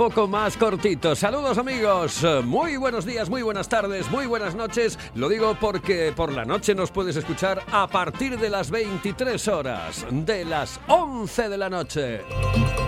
Poco 0.00 0.26
más 0.26 0.56
cortito. 0.56 1.14
Saludos 1.14 1.58
amigos. 1.58 2.24
Muy 2.46 2.78
buenos 2.78 3.04
días, 3.04 3.28
muy 3.28 3.42
buenas 3.42 3.68
tardes, 3.68 4.10
muy 4.10 4.24
buenas 4.24 4.54
noches. 4.54 4.98
Lo 5.14 5.28
digo 5.28 5.54
porque 5.60 6.10
por 6.16 6.32
la 6.32 6.46
noche 6.46 6.74
nos 6.74 6.90
puedes 6.90 7.16
escuchar 7.16 7.62
a 7.70 7.86
partir 7.86 8.38
de 8.38 8.48
las 8.48 8.70
23 8.70 9.46
horas, 9.48 10.06
de 10.10 10.46
las 10.46 10.80
11 10.88 11.50
de 11.50 11.58
la 11.58 11.68
noche. 11.68 12.79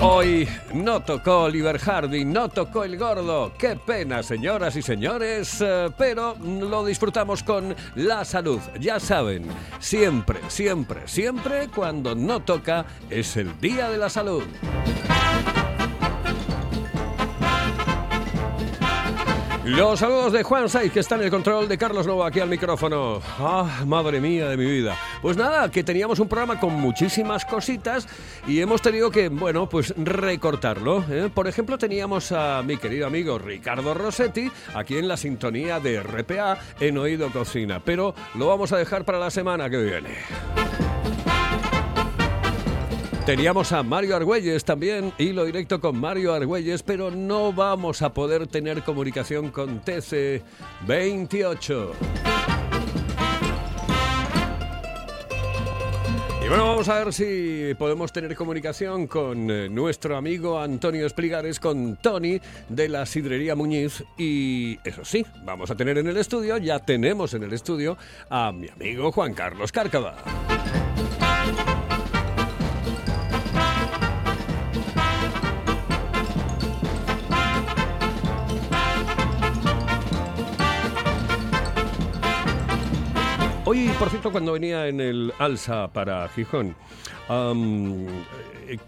Hoy 0.00 0.46
no 0.74 1.00
tocó 1.00 1.44
Oliver 1.44 1.78
Hardy, 1.78 2.24
no 2.24 2.50
tocó 2.50 2.84
el 2.84 2.98
gordo. 2.98 3.52
Qué 3.56 3.76
pena, 3.76 4.22
señoras 4.22 4.76
y 4.76 4.82
señores, 4.82 5.58
eh, 5.60 5.88
pero 5.96 6.36
lo 6.38 6.84
disfrutamos 6.84 7.42
con 7.42 7.74
la 7.94 8.24
salud. 8.26 8.60
Ya 8.78 9.00
saben, 9.00 9.46
siempre, 9.78 10.40
siempre, 10.48 11.00
siempre 11.06 11.68
cuando 11.74 12.14
no 12.14 12.40
toca 12.40 12.84
es 13.08 13.38
el 13.38 13.58
Día 13.58 13.88
de 13.88 13.96
la 13.96 14.10
Salud. 14.10 14.42
Los 19.66 19.98
saludos 19.98 20.32
de 20.32 20.44
Juan 20.44 20.68
Saiz, 20.68 20.92
que 20.92 21.00
está 21.00 21.16
en 21.16 21.22
el 21.22 21.30
control 21.30 21.66
de 21.66 21.76
Carlos 21.76 22.06
Nova 22.06 22.28
aquí 22.28 22.38
al 22.38 22.48
micrófono. 22.48 23.20
Ah, 23.36 23.82
madre 23.84 24.20
mía 24.20 24.48
de 24.48 24.56
mi 24.56 24.64
vida. 24.64 24.96
Pues 25.20 25.36
nada, 25.36 25.68
que 25.72 25.82
teníamos 25.82 26.20
un 26.20 26.28
programa 26.28 26.60
con 26.60 26.74
muchísimas 26.74 27.44
cositas 27.44 28.06
y 28.46 28.60
hemos 28.60 28.80
tenido 28.80 29.10
que, 29.10 29.28
bueno, 29.28 29.68
pues 29.68 29.92
recortarlo. 29.96 31.04
¿eh? 31.10 31.30
Por 31.34 31.48
ejemplo, 31.48 31.78
teníamos 31.78 32.30
a 32.30 32.62
mi 32.62 32.76
querido 32.76 33.08
amigo 33.08 33.40
Ricardo 33.40 33.92
Rossetti 33.92 34.48
aquí 34.72 34.98
en 34.98 35.08
la 35.08 35.16
sintonía 35.16 35.80
de 35.80 36.00
RPA 36.00 36.58
en 36.78 36.98
Oído 36.98 37.32
Cocina, 37.32 37.82
pero 37.84 38.14
lo 38.36 38.46
vamos 38.46 38.70
a 38.70 38.76
dejar 38.76 39.04
para 39.04 39.18
la 39.18 39.30
semana 39.30 39.68
que 39.68 39.78
viene. 39.78 40.85
Teníamos 43.26 43.72
a 43.72 43.82
Mario 43.82 44.14
Argüelles 44.14 44.64
también, 44.64 45.12
hilo 45.18 45.44
directo 45.44 45.80
con 45.80 45.98
Mario 45.98 46.32
Argüelles, 46.32 46.84
pero 46.84 47.10
no 47.10 47.52
vamos 47.52 48.02
a 48.02 48.14
poder 48.14 48.46
tener 48.46 48.84
comunicación 48.84 49.50
con 49.50 49.82
TC28. 49.82 51.90
Y 56.44 56.48
bueno, 56.48 56.68
vamos 56.68 56.88
a 56.88 57.02
ver 57.02 57.12
si 57.12 57.74
podemos 57.76 58.12
tener 58.12 58.36
comunicación 58.36 59.08
con 59.08 59.50
eh, 59.50 59.68
nuestro 59.68 60.16
amigo 60.16 60.60
Antonio 60.60 61.04
Espligares, 61.04 61.58
con 61.58 61.96
Tony 61.96 62.40
de 62.68 62.88
la 62.88 63.06
Sidrería 63.06 63.56
Muñiz. 63.56 64.04
Y 64.16 64.78
eso 64.84 65.04
sí, 65.04 65.26
vamos 65.44 65.68
a 65.72 65.74
tener 65.74 65.98
en 65.98 66.06
el 66.06 66.16
estudio, 66.16 66.58
ya 66.58 66.78
tenemos 66.78 67.34
en 67.34 67.42
el 67.42 67.52
estudio 67.52 67.98
a 68.30 68.52
mi 68.52 68.68
amigo 68.68 69.10
Juan 69.10 69.34
Carlos 69.34 69.72
Cárcava. 69.72 70.14
Hoy, 83.68 83.88
por 83.98 84.10
cierto, 84.10 84.30
cuando 84.30 84.52
venía 84.52 84.86
en 84.86 85.00
el 85.00 85.32
Alsa 85.38 85.92
para 85.92 86.28
Gijón, 86.28 86.76
eh, 87.28 88.06
eh, 88.68 88.78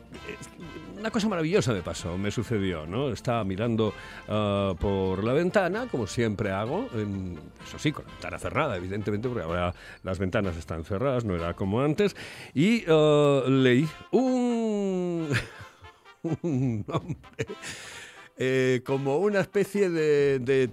una 0.96 1.10
cosa 1.10 1.28
maravillosa 1.28 1.72
me 1.72 1.82
pasó, 1.82 2.16
me 2.16 2.30
sucedió, 2.30 2.86
¿no? 2.86 3.10
Estaba 3.10 3.42
mirando 3.42 3.92
ah, 4.28 4.75
por 4.78 5.25
la 5.25 5.32
ventana, 5.32 5.88
como 5.91 6.06
siempre 6.06 6.53
hago, 6.53 6.88
en- 6.94 7.38
eso 7.66 7.76
sí, 7.78 7.91
con 7.91 8.04
la 8.04 8.12
ventana 8.12 8.38
cerrada, 8.38 8.76
evidentemente, 8.76 9.28
porque 9.28 9.42
ahora 9.44 9.75
las 10.04 10.19
ventanas 10.20 10.56
están 10.56 10.84
cerradas, 10.84 11.24
no 11.24 11.34
era 11.34 11.54
como 11.54 11.80
antes, 11.80 12.14
y 12.54 12.84
ah, 12.88 13.42
leí 13.48 13.88
un, 14.12 15.28
un 16.42 16.84
eh, 18.36 18.80
como 18.86 19.16
una 19.19 19.41
especie 19.41 19.91
de 19.91 20.70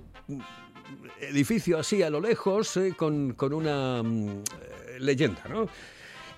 edificio 1.20 1.80
así 1.80 2.04
a 2.04 2.10
lo 2.10 2.20
lejos, 2.20 2.78
eh, 2.78 2.94
con, 2.96 3.34
con 3.34 3.54
una 3.54 4.02
mm, 4.04 4.30
eh, 4.30 5.00
leyenda, 5.00 5.44
¿no? 5.50 5.68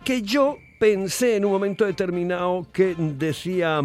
Que 0.03 0.21
yo 0.21 0.57
pensé 0.79 1.35
en 1.37 1.45
un 1.45 1.51
momento 1.51 1.85
determinado 1.85 2.67
que 2.71 2.95
decía, 2.97 3.81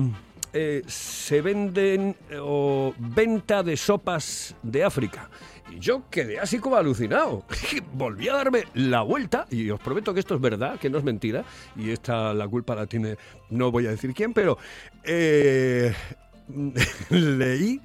eh, 0.52 0.82
se 0.86 1.40
venden 1.40 2.14
o 2.40 2.94
venta 2.98 3.62
de 3.62 3.76
sopas 3.76 4.54
de 4.62 4.84
África. 4.84 5.28
Y 5.70 5.78
yo 5.78 6.02
quedé 6.10 6.38
así 6.38 6.58
como 6.58 6.76
alucinado. 6.76 7.44
Volví 7.94 8.28
a 8.28 8.34
darme 8.34 8.64
la 8.74 9.00
vuelta 9.02 9.46
y 9.50 9.70
os 9.70 9.80
prometo 9.80 10.12
que 10.12 10.20
esto 10.20 10.34
es 10.34 10.40
verdad, 10.40 10.78
que 10.78 10.90
no 10.90 10.98
es 10.98 11.04
mentira. 11.04 11.44
Y 11.76 11.90
esta 11.90 12.34
la 12.34 12.46
culpa 12.46 12.74
la 12.74 12.86
tiene, 12.86 13.16
no 13.50 13.70
voy 13.70 13.86
a 13.86 13.90
decir 13.90 14.12
quién, 14.12 14.34
pero 14.34 14.58
leí 17.08 17.80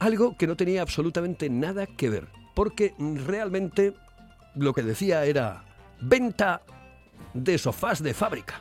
algo 0.00 0.36
que 0.36 0.46
no 0.46 0.56
tenía 0.56 0.82
absolutamente 0.82 1.48
nada 1.48 1.86
que 1.86 2.10
ver, 2.10 2.28
porque 2.54 2.94
realmente 2.98 3.94
lo 4.56 4.74
que 4.74 4.82
decía 4.82 5.24
era 5.24 5.64
venta 6.00 6.62
de 7.34 7.58
sofás 7.58 8.02
de 8.02 8.14
fábrica. 8.14 8.60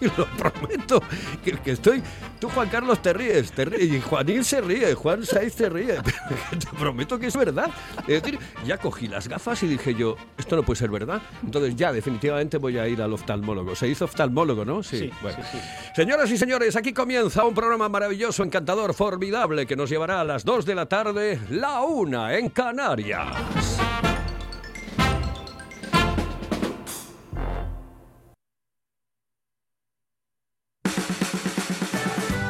Lo 0.16 0.26
prometo, 0.26 1.02
que, 1.44 1.52
que 1.52 1.72
estoy... 1.72 2.02
Tú, 2.40 2.48
Juan 2.50 2.68
Carlos, 2.68 3.02
te 3.02 3.12
ríes, 3.12 3.50
te 3.50 3.64
ríes, 3.64 3.92
y 3.92 4.00
Juanín 4.00 4.44
se 4.44 4.60
ríe, 4.60 4.94
Juan 4.94 5.24
Saiz 5.26 5.54
se 5.54 5.68
ríe, 5.68 5.96
pero 6.04 6.60
te 6.60 6.78
prometo 6.78 7.18
que 7.18 7.26
es 7.26 7.36
verdad. 7.36 7.70
Es 8.06 8.22
decir, 8.22 8.38
ya 8.64 8.78
cogí 8.78 9.08
las 9.08 9.26
gafas 9.26 9.62
y 9.64 9.66
dije 9.66 9.94
yo, 9.94 10.16
esto 10.36 10.54
no 10.54 10.62
puede 10.62 10.78
ser 10.78 10.90
verdad. 10.90 11.20
Entonces 11.44 11.74
ya 11.74 11.92
definitivamente 11.92 12.58
voy 12.58 12.78
a 12.78 12.86
ir 12.86 13.02
al 13.02 13.12
oftalmólogo. 13.12 13.74
Se 13.74 13.88
hizo 13.88 14.04
oftalmólogo, 14.04 14.64
¿no? 14.64 14.82
Sí, 14.84 15.10
bueno. 15.20 15.38
sí, 15.50 15.58
sí. 15.58 15.58
Señoras 15.96 16.30
y 16.30 16.38
señores, 16.38 16.76
aquí 16.76 16.92
comienza 16.92 17.44
un 17.44 17.54
programa 17.54 17.88
maravilloso, 17.88 18.44
encantador, 18.44 18.94
formidable, 18.94 19.66
que 19.66 19.74
nos 19.74 19.90
llevará 19.90 20.20
a 20.20 20.24
las 20.24 20.44
2 20.44 20.64
de 20.64 20.74
la 20.76 20.86
tarde, 20.86 21.40
la 21.50 21.82
una 21.82 22.36
en 22.36 22.50
Canarias. 22.50 23.78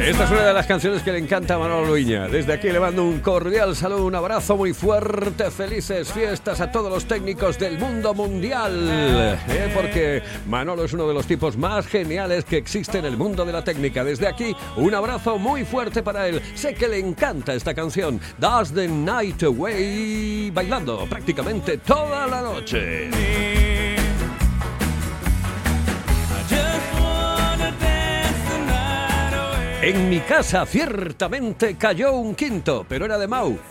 Esta 0.00 0.24
es 0.24 0.30
una 0.30 0.46
de 0.46 0.54
las 0.54 0.66
canciones 0.66 1.02
que 1.02 1.12
le 1.12 1.18
encanta 1.18 1.56
a 1.56 1.58
Manolo 1.58 1.88
Luña. 1.88 2.26
Desde 2.26 2.54
aquí 2.54 2.70
le 2.70 2.80
mando 2.80 3.04
un 3.04 3.20
cordial 3.20 3.76
saludo, 3.76 4.06
un 4.06 4.14
abrazo 4.14 4.56
muy 4.56 4.72
fuerte, 4.72 5.50
felices 5.50 6.10
fiestas 6.10 6.60
a 6.62 6.72
todos 6.72 6.90
los 6.90 7.04
técnicos 7.04 7.58
del 7.58 7.78
mundo 7.78 8.14
mundial. 8.14 8.88
¿eh? 8.90 9.70
Porque 9.74 10.22
Manolo 10.46 10.84
es 10.84 10.94
uno 10.94 11.06
de 11.06 11.12
los 11.12 11.26
tipos 11.26 11.58
más 11.58 11.86
geniales 11.86 12.46
que 12.46 12.56
existe 12.56 12.98
en 12.98 13.04
el 13.04 13.18
mundo 13.18 13.44
de 13.44 13.52
la 13.52 13.62
técnica. 13.62 14.02
Desde 14.02 14.26
aquí, 14.26 14.56
un 14.76 14.94
abrazo 14.94 15.38
muy 15.38 15.64
fuerte 15.64 16.02
para 16.02 16.26
él. 16.26 16.40
Sé 16.54 16.74
que 16.74 16.88
le 16.88 16.98
encanta 16.98 17.52
esta 17.52 17.74
canción, 17.74 18.18
Does 18.38 18.72
the 18.72 18.88
Night 18.88 19.42
Away, 19.42 20.50
bailando 20.50 21.06
prácticamente 21.10 21.76
toda 21.76 22.26
la 22.26 22.40
noche. 22.40 23.69
En 29.82 30.10
mi 30.10 30.20
casa 30.20 30.66
ciertamente 30.66 31.74
cayó 31.76 32.12
un 32.12 32.34
quinto, 32.34 32.84
pero 32.88 33.06
era 33.06 33.18
de 33.18 33.26
Mau. 33.28 33.58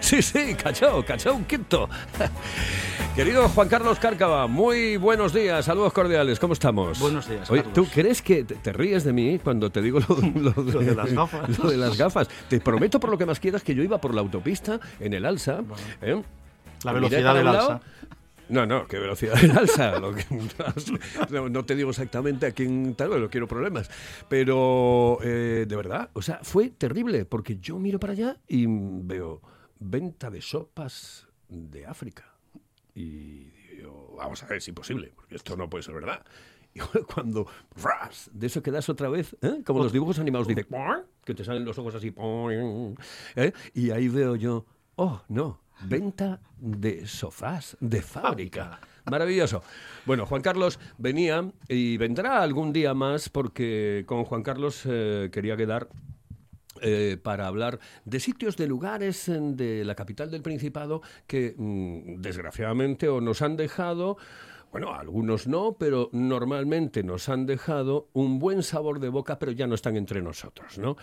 Sí, 0.00 0.22
sí, 0.22 0.54
cayó, 0.54 1.04
cayó 1.04 1.34
un 1.34 1.44
quinto. 1.44 1.90
Querido 3.14 3.50
Juan 3.50 3.68
Carlos 3.68 3.98
Cárcava, 3.98 4.46
muy 4.46 4.96
buenos 4.96 5.34
días, 5.34 5.66
saludos 5.66 5.92
cordiales, 5.92 6.40
¿cómo 6.40 6.54
estamos? 6.54 6.98
Buenos 6.98 7.28
días, 7.28 7.50
Oye, 7.50 7.60
Carlos. 7.62 7.74
¿tú 7.74 7.92
crees 7.92 8.22
que 8.22 8.44
te, 8.44 8.54
te 8.54 8.72
ríes 8.72 9.04
de 9.04 9.12
mí 9.12 9.38
cuando 9.38 9.68
te 9.68 9.82
digo 9.82 10.00
lo, 10.00 10.16
lo 10.16 10.62
de, 10.64 10.72
Lo 10.72 10.80
de 10.80 10.94
las 10.94 11.12
gafas. 11.12 11.58
lo 11.62 11.70
de 11.70 11.76
las 11.76 11.98
gafas? 11.98 12.28
Te 12.48 12.60
prometo 12.60 12.98
por 12.98 13.10
lo 13.10 13.18
que 13.18 13.26
más 13.26 13.38
quieras 13.38 13.62
que 13.62 13.74
yo 13.74 13.82
iba 13.82 14.00
por 14.00 14.14
la 14.14 14.22
autopista 14.22 14.80
en 14.98 15.12
el 15.12 15.26
alza. 15.26 15.60
¿eh? 16.00 16.22
La 16.82 16.92
velocidad 16.94 17.34
del 17.34 17.46
alza. 17.48 17.80
No, 18.50 18.66
no, 18.66 18.86
qué 18.86 18.98
velocidad 18.98 19.40
del 19.40 19.52
alza. 19.56 19.98
Lo 20.00 20.12
que- 20.14 20.24
no, 21.30 21.48
no 21.48 21.64
te 21.64 21.76
digo 21.76 21.90
exactamente 21.90 22.46
a 22.46 22.50
quién 22.52 22.94
tal, 22.96 23.20
no 23.20 23.30
quiero 23.30 23.46
problemas. 23.46 23.90
Pero, 24.28 25.18
eh, 25.22 25.66
de 25.68 25.76
verdad, 25.76 26.10
o 26.12 26.22
sea, 26.22 26.40
fue 26.42 26.70
terrible, 26.70 27.24
porque 27.24 27.56
yo 27.58 27.78
miro 27.78 28.00
para 28.00 28.12
allá 28.12 28.40
y 28.48 28.66
veo 28.68 29.40
venta 29.78 30.30
de 30.30 30.42
sopas 30.42 31.26
de 31.48 31.86
África. 31.86 32.24
Y 32.94 33.50
digo, 33.76 34.14
vamos 34.18 34.42
a 34.42 34.46
ver, 34.46 34.58
es 34.58 34.68
imposible, 34.68 35.12
porque 35.14 35.36
esto 35.36 35.56
no 35.56 35.70
puede 35.70 35.82
ser 35.82 35.94
verdad. 35.94 36.24
Y 36.72 36.78
cuando, 37.02 37.48
ras, 37.82 38.30
de 38.32 38.46
eso 38.46 38.62
que 38.62 38.70
das 38.70 38.88
otra 38.88 39.08
vez, 39.08 39.36
¿eh? 39.42 39.60
como 39.66 39.82
los 39.82 39.92
dibujos 39.92 40.20
animados, 40.20 40.46
dice, 40.46 40.64
que 41.24 41.34
te 41.34 41.42
salen 41.42 41.64
los 41.64 41.76
ojos 41.78 41.96
así, 41.96 42.14
¿eh? 43.34 43.52
y 43.74 43.90
ahí 43.90 44.06
veo 44.06 44.36
yo, 44.36 44.66
oh, 44.94 45.20
no, 45.28 45.59
venta 45.82 46.40
de 46.58 47.06
sofás 47.06 47.76
de 47.80 48.02
fábrica. 48.02 48.80
Maravilloso. 49.10 49.62
Bueno, 50.06 50.26
Juan 50.26 50.42
Carlos 50.42 50.78
venía 50.98 51.50
y 51.68 51.96
vendrá 51.96 52.42
algún 52.42 52.72
día 52.72 52.94
más 52.94 53.28
porque 53.28 54.04
con 54.06 54.24
Juan 54.24 54.42
Carlos 54.42 54.82
eh, 54.84 55.30
quería 55.32 55.56
quedar 55.56 55.88
eh, 56.82 57.18
para 57.22 57.46
hablar 57.46 57.78
de 58.04 58.20
sitios, 58.20 58.56
de 58.56 58.66
lugares 58.66 59.28
eh, 59.28 59.38
de 59.38 59.84
la 59.84 59.94
capital 59.94 60.30
del 60.30 60.42
Principado 60.42 61.02
que 61.26 61.54
mm, 61.56 62.20
desgraciadamente 62.20 63.08
o 63.08 63.20
nos 63.20 63.42
han 63.42 63.56
dejado, 63.56 64.16
bueno, 64.72 64.94
algunos 64.94 65.48
no, 65.48 65.76
pero 65.78 66.10
normalmente 66.12 67.02
nos 67.02 67.28
han 67.28 67.44
dejado 67.46 68.08
un 68.12 68.38
buen 68.38 68.62
sabor 68.62 69.00
de 69.00 69.08
boca, 69.08 69.38
pero 69.38 69.50
ya 69.50 69.66
no 69.66 69.74
están 69.74 69.96
entre 69.96 70.22
nosotros, 70.22 70.78
¿no? 70.78 70.96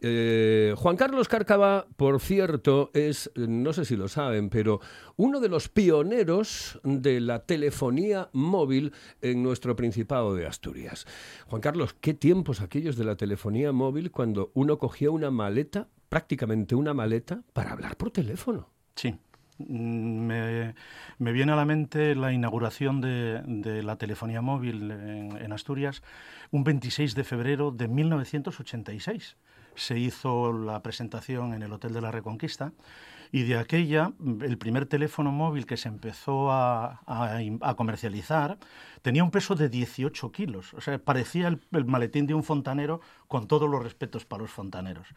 Eh, 0.00 0.74
Juan 0.76 0.96
Carlos 0.96 1.28
Cárcava, 1.28 1.86
por 1.96 2.20
cierto, 2.20 2.90
es, 2.92 3.30
no 3.34 3.72
sé 3.72 3.86
si 3.86 3.96
lo 3.96 4.08
saben, 4.08 4.50
pero 4.50 4.80
uno 5.16 5.40
de 5.40 5.48
los 5.48 5.70
pioneros 5.70 6.80
de 6.82 7.20
la 7.20 7.46
telefonía 7.46 8.28
móvil 8.32 8.92
en 9.22 9.42
nuestro 9.42 9.74
Principado 9.74 10.34
de 10.34 10.46
Asturias. 10.46 11.06
Juan 11.46 11.62
Carlos, 11.62 11.94
¿qué 12.00 12.12
tiempos 12.12 12.60
aquellos 12.60 12.96
de 12.96 13.04
la 13.04 13.16
telefonía 13.16 13.72
móvil 13.72 14.10
cuando 14.10 14.50
uno 14.54 14.78
cogía 14.78 15.10
una 15.10 15.30
maleta, 15.30 15.88
prácticamente 16.10 16.74
una 16.74 16.92
maleta, 16.92 17.42
para 17.54 17.72
hablar 17.72 17.96
por 17.96 18.10
teléfono? 18.10 18.68
Sí. 18.94 19.14
Mm, 19.58 20.26
Me, 20.26 20.74
me 21.18 21.32
viene 21.32 21.52
a 21.52 21.56
la 21.56 21.64
mente 21.64 22.14
la 22.14 22.32
inauguración 22.32 23.00
de, 23.00 23.82
la 23.82 23.96
telefonía 23.96 24.40
móvil 24.40 24.90
en, 24.90 25.52
Asturias 25.52 26.02
un 26.50 26.64
26 26.64 27.14
de 27.14 27.24
febrero 27.24 27.70
de 27.70 27.88
1986. 27.88 29.36
Se 29.76 29.98
hizo 29.98 30.52
la 30.52 30.82
presentación 30.82 31.54
en 31.54 31.62
el 31.62 31.72
Hotel 31.72 31.92
de 31.92 32.00
la 32.00 32.10
Reconquista 32.10 32.72
y 33.32 33.42
de 33.42 33.58
aquella 33.58 34.12
el 34.42 34.58
primer 34.58 34.86
teléfono 34.86 35.32
móvil 35.32 35.66
que 35.66 35.76
se 35.76 35.88
empezó 35.88 36.52
a, 36.52 37.00
comercializar 37.76 38.58
tenía 39.02 39.24
un 39.24 39.30
peso 39.30 39.54
de 39.56 39.68
18 39.68 40.30
kilos. 40.30 40.74
O 40.74 40.80
sea, 40.80 40.98
parecía 40.98 41.48
el 41.48 41.84
maletín 41.84 42.26
de 42.26 42.34
un 42.34 42.44
fontanero 42.44 43.00
con 43.26 43.48
todos 43.48 43.68
los 43.68 43.82
respetos 43.82 44.24
para 44.24 44.42
los 44.42 44.52
fontaneros 44.52 45.08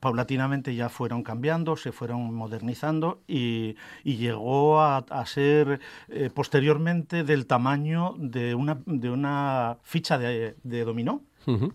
paulatinamente 0.00 0.74
ya 0.74 0.88
fueron 0.88 1.22
cambiando, 1.22 1.76
se 1.76 1.92
fueron 1.92 2.34
modernizando 2.34 3.20
y, 3.26 3.76
llegó 4.04 4.80
a, 4.80 4.98
a 4.98 5.26
ser 5.26 5.80
eh, 6.08 6.30
posteriormente 6.32 7.22
del 7.22 7.46
tamaño 7.46 8.14
de 8.18 8.54
una, 8.54 8.78
de 8.86 9.10
una 9.10 9.78
ficha 9.82 10.18
de 10.18 10.54
dominó 10.84 11.22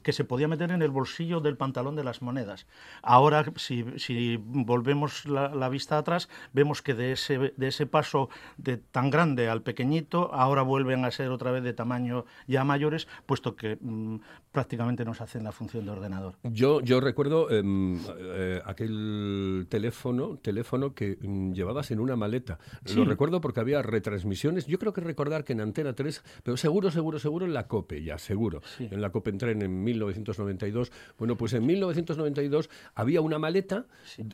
que 0.03 0.13
se 0.13 0.23
podía 0.23 0.47
meter 0.47 0.71
en 0.71 0.81
el 0.81 0.91
bolsillo 0.91 1.39
del 1.39 1.57
pantalón 1.57 1.95
de 1.95 2.03
las 2.03 2.21
monedas. 2.21 2.67
Ahora, 3.01 3.45
si, 3.55 3.85
si 3.97 4.37
volvemos 4.37 5.25
la, 5.25 5.53
la 5.55 5.69
vista 5.69 5.97
atrás, 5.97 6.29
vemos 6.53 6.81
que 6.81 6.93
de 6.93 7.13
ese, 7.13 7.53
de 7.55 7.67
ese 7.67 7.85
paso 7.85 8.29
de 8.57 8.77
tan 8.77 9.09
grande 9.09 9.49
al 9.49 9.61
pequeñito, 9.61 10.33
ahora 10.33 10.61
vuelven 10.61 11.05
a 11.05 11.11
ser 11.11 11.29
otra 11.29 11.51
vez 11.51 11.63
de 11.63 11.73
tamaño 11.73 12.25
ya 12.47 12.63
mayores, 12.63 13.07
puesto 13.25 13.55
que 13.55 13.77
mm, 13.79 14.17
prácticamente 14.51 15.05
nos 15.05 15.21
hacen 15.21 15.43
la 15.43 15.51
función 15.51 15.85
de 15.85 15.91
ordenador. 15.91 16.35
Yo, 16.43 16.81
yo 16.81 16.99
recuerdo 16.99 17.49
em, 17.49 17.99
eh, 18.19 18.61
aquel 18.65 19.67
teléfono, 19.69 20.37
teléfono 20.37 20.93
que 20.93 21.17
mm, 21.21 21.53
llevabas 21.53 21.91
en 21.91 21.99
una 21.99 22.15
maleta. 22.15 22.59
Lo 22.95 23.05
recuerdo 23.05 23.41
porque 23.41 23.59
había 23.59 23.81
retransmisiones. 23.81 24.65
Yo 24.67 24.79
creo 24.79 24.93
que 24.93 25.01
recordar 25.01 25.43
que 25.43 25.53
en 25.53 25.61
Antena 25.61 25.93
3, 25.93 26.23
pero 26.43 26.57
seguro, 26.57 26.91
seguro, 26.91 27.19
seguro 27.19 27.45
en 27.45 27.53
la 27.53 27.67
COPE, 27.67 28.03
ya, 28.03 28.17
seguro. 28.17 28.61
Sí. 28.77 28.89
En 28.91 29.01
la 29.01 29.11
COPE 29.11 29.29
entré 29.29 29.51
en 29.51 29.60
1992. 29.67 30.91
Bueno, 31.17 31.37
pues 31.37 31.53
en 31.53 31.65
1992 31.65 32.69
había 32.95 33.21
una 33.21 33.39
maleta 33.39 33.85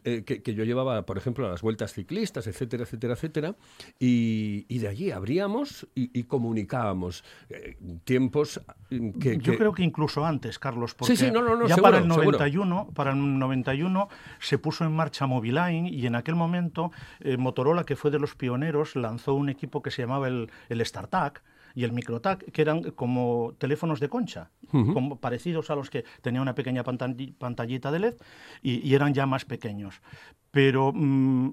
eh, 0.03 0.24
que, 0.25 0.41
que 0.41 0.53
yo 0.53 0.63
llevaba, 0.63 1.06
por 1.06 1.18
ejemplo, 1.18 1.45
a 1.47 1.50
las 1.50 1.62
vueltas 1.62 1.94
ciclistas, 1.94 2.47
etcétera, 2.47 2.83
etcétera, 2.83 3.13
etcétera. 3.13 3.56
Y, 4.00 4.65
y 4.68 4.79
de 4.79 4.88
allí 4.88 5.12
abríamos 5.12 5.88
y, 5.96 6.17
y 6.17 6.24
comunicábamos. 6.24 7.24
Eh, 7.50 7.77
tiempos 8.03 8.62
mm, 8.89 9.10
que, 9.19 9.38
Yo 9.38 9.51
que- 9.53 9.57
creo 9.57 9.74
que 9.74 9.84
incluso 9.84 10.25
antes, 10.25 10.60
Carlos, 10.60 10.93
porque 10.96 11.15
sí, 11.15 11.31
no, 11.31 11.41
no, 11.41 11.55
no, 11.55 11.67
ya 11.67 11.75
seguro, 11.75 11.84
para 11.84 11.98
el 11.98 12.03
seguro. 12.12 12.31
91, 12.31 12.91
para 12.93 13.12
el 13.12 13.39
91 13.39 14.07
se 14.39 14.57
puso 14.57 14.86
en 14.86 14.91
marcha 14.93 15.25
Moviline 15.27 15.88
y 15.88 16.05
en 16.05 16.15
aquel 16.15 16.36
momento 16.36 16.91
eh, 17.19 17.38
Motorola, 17.38 17.84
que 17.84 17.96
fue 17.96 18.12
de 18.12 18.19
los 18.19 18.36
pioneros, 18.36 18.96
lanzó 18.96 19.34
un 19.34 19.50
equipo 19.50 19.81
que 19.81 19.91
se 19.91 20.01
llamaba 20.03 20.27
el, 20.27 20.50
el 20.69 20.86
StarTAC 20.86 21.41
y 21.77 21.84
el 21.84 21.91
MicroTAC, 21.91 22.51
que 22.51 22.62
eran 22.63 22.81
como 23.01 23.53
teléfonos 23.60 24.00
de 24.00 24.10
concha, 24.10 24.50
como 24.72 25.19
parecidos 25.19 25.69
a 25.69 25.75
los 25.75 25.91
que 25.91 26.05
tenía 26.24 26.41
una 26.41 26.55
pequeña 26.55 26.84
pantalli- 26.84 27.36
pantallita 27.38 27.91
de 27.91 28.00
LED 28.00 28.15
y, 28.63 28.79
y 28.88 28.96
eran 28.96 29.13
ya 29.13 29.27
más 29.27 29.46
pequeños. 29.46 30.01
Pero 30.50 30.91
mm, 30.91 31.50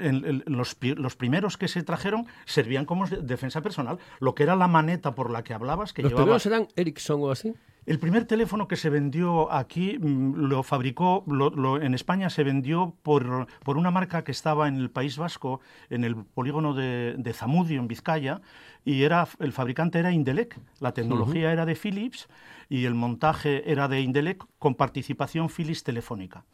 en- 0.00 0.24
en 0.24 0.42
los, 0.46 0.78
los 0.80 1.16
primeros 1.16 1.58
que 1.58 1.68
se 1.68 1.82
trajeron 1.82 2.26
servían 2.46 2.86
como 2.86 3.06
de- 3.06 3.18
defensa 3.18 3.60
personal, 3.60 3.98
lo 4.18 4.34
que 4.34 4.44
era 4.44 4.56
la 4.56 4.66
maneta 4.66 5.14
por 5.14 5.30
la 5.30 5.44
que 5.44 5.52
hablabas, 5.52 5.92
que 5.92 6.00
¿Los 6.02 6.12
llevaba... 6.12 6.24
primeros 6.24 6.46
eran 6.46 6.68
Ericsson 6.74 7.20
o 7.22 7.30
así? 7.30 7.52
El 7.86 8.00
primer 8.00 8.24
teléfono 8.24 8.66
que 8.66 8.74
se 8.76 8.90
vendió 8.90 9.52
aquí 9.52 9.96
mm, 9.98 10.34
lo 10.48 10.62
fabricó, 10.64 11.22
lo- 11.28 11.50
lo- 11.50 11.80
en 11.80 11.94
España 11.94 12.30
se 12.30 12.42
vendió 12.42 12.94
por, 13.02 13.46
por 13.62 13.76
una 13.76 13.92
marca 13.92 14.24
que 14.24 14.32
estaba 14.32 14.66
en 14.66 14.76
el 14.76 14.90
País 14.90 15.16
Vasco, 15.18 15.60
en 15.88 16.02
el 16.02 16.16
polígono 16.16 16.74
de, 16.74 17.14
de 17.16 17.32
Zamudio, 17.32 17.78
en 17.80 17.86
Vizcaya, 17.88 18.40
y 18.84 19.02
era, 19.04 19.28
el 19.38 19.52
fabricante 19.52 19.98
era 20.00 20.10
Indelec. 20.12 20.58
La 20.80 20.92
tecnología 20.92 21.52
era 21.52 21.64
de 21.64 21.76
Philips 21.76 22.28
y 22.68 22.84
el 22.84 22.94
montaje 22.94 23.70
era 23.70 23.88
de 23.88 24.00
Indelec 24.00 24.44
con 24.58 24.74
participación 24.74 25.48
Philips 25.48 25.84
telefónica. 25.84 26.44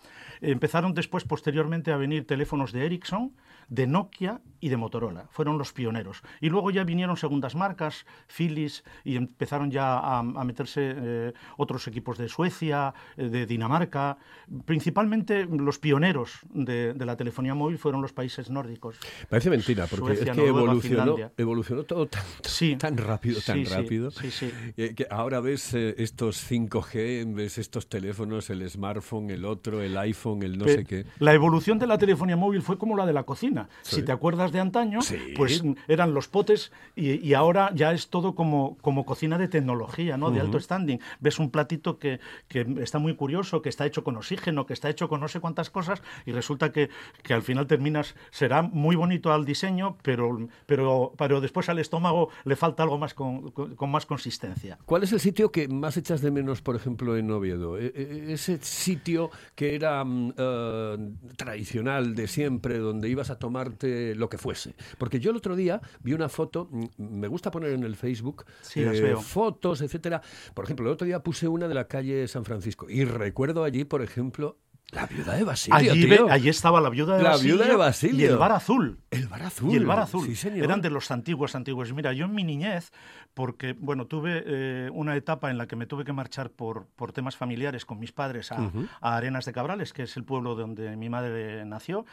Empezaron 0.40 0.92
después, 0.94 1.24
posteriormente, 1.24 1.92
a 1.92 1.96
venir 1.96 2.26
teléfonos 2.26 2.72
de 2.72 2.84
Ericsson, 2.86 3.32
de 3.68 3.86
Nokia 3.86 4.40
y 4.60 4.68
de 4.68 4.76
Motorola. 4.76 5.26
Fueron 5.30 5.56
los 5.56 5.72
pioneros. 5.72 6.22
Y 6.40 6.50
luego 6.50 6.70
ya 6.70 6.84
vinieron 6.84 7.16
segundas 7.16 7.54
marcas, 7.54 8.04
Philips, 8.26 8.82
y 9.04 9.16
empezaron 9.16 9.70
ya 9.70 9.98
a, 9.98 10.18
a 10.18 10.44
meterse 10.44 10.92
eh, 10.96 11.32
otros 11.56 11.86
equipos 11.86 12.18
de 12.18 12.28
Suecia, 12.28 12.92
eh, 13.16 13.28
de 13.28 13.46
Dinamarca. 13.46 14.18
Principalmente 14.64 15.46
los 15.46 15.78
pioneros 15.78 16.40
de, 16.52 16.92
de 16.94 17.06
la 17.06 17.16
telefonía 17.16 17.54
móvil 17.54 17.78
fueron 17.78 18.02
los 18.02 18.12
países 18.12 18.50
nórdicos. 18.50 18.98
Parece 19.28 19.48
mentira, 19.50 19.86
porque 19.86 20.16
Suecia, 20.16 20.32
es 20.32 20.36
que 20.38 20.46
Noruega, 20.46 20.58
evolucionó, 20.72 21.16
evolucionó 21.36 21.82
todo 21.84 22.06
tan, 22.08 22.22
Sí. 22.42 22.76
tan 22.76 22.96
rápido, 22.96 23.40
tan 23.40 23.64
Sí, 23.64 23.72
rápido. 23.72 24.10
sí, 24.10 24.50
eh, 24.76 24.94
que 24.94 25.06
ahora 25.10 25.40
ves 25.40 25.72
eh, 25.74 25.94
estos 26.02 26.38
5G, 26.50 27.34
ves 27.34 27.58
estos 27.58 27.88
teléfonos, 27.88 28.50
el 28.50 28.68
smartphone, 28.68 29.30
el 29.30 29.44
otro, 29.44 29.82
el 29.82 29.96
iPhone, 29.96 30.42
el 30.42 30.58
no 30.58 30.64
sé 30.66 30.84
qué. 30.84 31.06
La 31.18 31.34
evolución 31.34 31.78
de 31.78 31.86
la 31.86 31.98
telefonía 31.98 32.36
móvil 32.36 32.62
fue 32.62 32.78
como 32.78 32.96
la 32.96 33.06
de 33.06 33.12
la 33.12 33.22
cocina. 33.24 33.68
Sí. 33.82 33.96
Si 33.96 34.02
te 34.02 34.12
acuerdas 34.12 34.52
de 34.52 34.60
antaño, 34.60 35.00
Sí. 35.02 35.16
pues 35.36 35.62
eran 35.88 36.14
los 36.14 36.28
potes 36.28 36.72
y, 36.96 37.26
y 37.26 37.34
ahora 37.34 37.70
ya 37.74 37.92
es 37.92 38.08
todo 38.08 38.34
como, 38.34 38.76
como 38.80 39.04
cocina 39.04 39.38
de 39.38 39.48
tecnología, 39.48 40.16
¿no? 40.16 40.30
De 40.30 40.40
alto 40.40 40.58
standing. 40.60 40.98
Ves 41.20 41.38
un 41.38 41.50
platito 41.50 41.98
que, 41.98 42.20
que 42.48 42.66
está 42.80 42.98
muy 42.98 43.14
curioso, 43.14 43.62
que 43.62 43.68
está 43.68 43.86
hecho 43.86 44.04
con 44.04 44.16
oxígeno, 44.16 44.66
que 44.66 44.72
está 44.72 44.88
hecho 44.90 45.08
con 45.08 45.20
no 45.20 45.28
sé 45.28 45.40
cuántas 45.40 45.70
cosas 45.70 46.02
y 46.26 46.32
resulta 46.32 46.72
que, 46.72 46.90
que 47.22 47.34
al 47.34 47.42
final 47.42 47.66
terminas, 47.66 48.14
será 48.30 48.62
muy 48.62 48.96
bonito 48.96 49.32
al 49.32 49.44
diseño, 49.44 49.96
pero, 50.02 50.48
pero, 50.66 51.12
pero 51.16 51.40
después 51.40 51.68
al 51.68 51.78
estómago 51.78 52.28
le 52.44 52.56
falta 52.56 52.82
algo 52.82 52.98
más 52.98 53.14
con, 53.14 53.50
con- 53.52 53.74
con 53.76 53.90
más 53.90 54.06
consistencia. 54.06 54.78
¿Cuál 54.84 55.02
es 55.04 55.12
el 55.12 55.20
sitio 55.20 55.50
que 55.52 55.68
más 55.68 55.91
echas 55.96 56.20
de 56.20 56.30
menos, 56.30 56.62
por 56.62 56.76
ejemplo, 56.76 57.16
en 57.16 57.30
Oviedo? 57.30 57.78
E- 57.78 57.92
e- 57.94 58.32
Ese 58.32 58.58
sitio 58.62 59.30
que 59.54 59.74
era 59.74 60.04
eh, 60.06 61.12
tradicional 61.36 62.14
de 62.14 62.26
siempre, 62.28 62.78
donde 62.78 63.08
ibas 63.08 63.30
a 63.30 63.38
tomarte 63.38 64.14
lo 64.14 64.28
que 64.28 64.38
fuese. 64.38 64.74
Porque 64.98 65.20
yo 65.20 65.30
el 65.30 65.36
otro 65.36 65.56
día 65.56 65.80
vi 66.02 66.12
una 66.12 66.28
foto, 66.28 66.68
mm, 66.70 66.84
me 66.98 67.28
gusta 67.28 67.50
poner 67.50 67.72
en 67.72 67.84
el 67.84 67.96
Facebook 67.96 68.44
eh, 68.48 68.52
Sí, 68.62 68.84
las 68.84 69.00
veo. 69.00 69.20
fotos, 69.20 69.80
etcétera. 69.82 70.22
Por 70.54 70.64
ejemplo, 70.64 70.86
el 70.86 70.92
otro 70.92 71.06
día 71.06 71.22
puse 71.22 71.48
una 71.48 71.68
de 71.68 71.74
la 71.74 71.86
calle 71.88 72.26
San 72.28 72.44
Francisco 72.44 72.88
y 72.88 73.04
recuerdo 73.04 73.64
allí, 73.64 73.84
por 73.84 74.02
ejemplo, 74.02 74.58
la 74.92 75.06
viuda 75.06 75.34
de 75.34 75.42
Basilio. 75.44 75.76
Allí, 75.78 76.06
tío. 76.06 76.26
ve- 76.26 76.32
allí 76.32 76.48
estaba 76.50 76.80
la 76.80 76.90
viuda 76.90 77.16
de 77.16 77.22
La 77.22 77.30
Basilio, 77.30 77.54
viuda 77.56 77.66
de 77.68 77.76
Basilio. 77.76 78.20
y 78.26 78.28
el 78.28 78.36
bar 78.36 78.52
azul. 78.52 79.00
El 79.10 79.26
bar 79.26 79.42
azul. 79.42 79.72
Y 79.72 79.76
el 79.76 79.86
bar 79.86 79.98
azul. 80.00 80.26
Sí, 80.26 80.36
señor. 80.36 80.64
Eran 80.64 80.80
de 80.82 80.90
los 80.90 81.10
antiguos, 81.10 81.54
antiguos. 81.54 81.92
Mira, 81.94 82.12
yo 82.12 82.26
en 82.26 82.34
mi 82.34 82.44
niñez, 82.44 82.92
porque, 83.34 83.72
bueno, 83.72 84.06
tuve 84.06 84.42
eh, 84.46 84.90
una 84.92 85.16
etapa 85.16 85.50
en 85.50 85.56
la 85.56 85.66
que 85.66 85.76
me 85.76 85.86
tuve 85.86 86.04
que 86.04 86.12
marchar 86.12 86.50
por, 86.50 86.86
por 86.94 87.12
temas 87.12 87.36
familiares 87.36 87.86
con 87.86 87.98
mis 87.98 88.12
padres 88.12 88.52
a, 88.52 88.70
a 89.00 89.16
Arenas 89.16 89.46
de 89.46 89.52
Cabrales, 89.54 89.94
que 89.94 90.02
es 90.02 90.16
el 90.18 90.24
pueblo 90.24 90.54
donde 90.54 90.94
mi 90.96 91.08
madre 91.08 91.64
nació, 91.64 92.04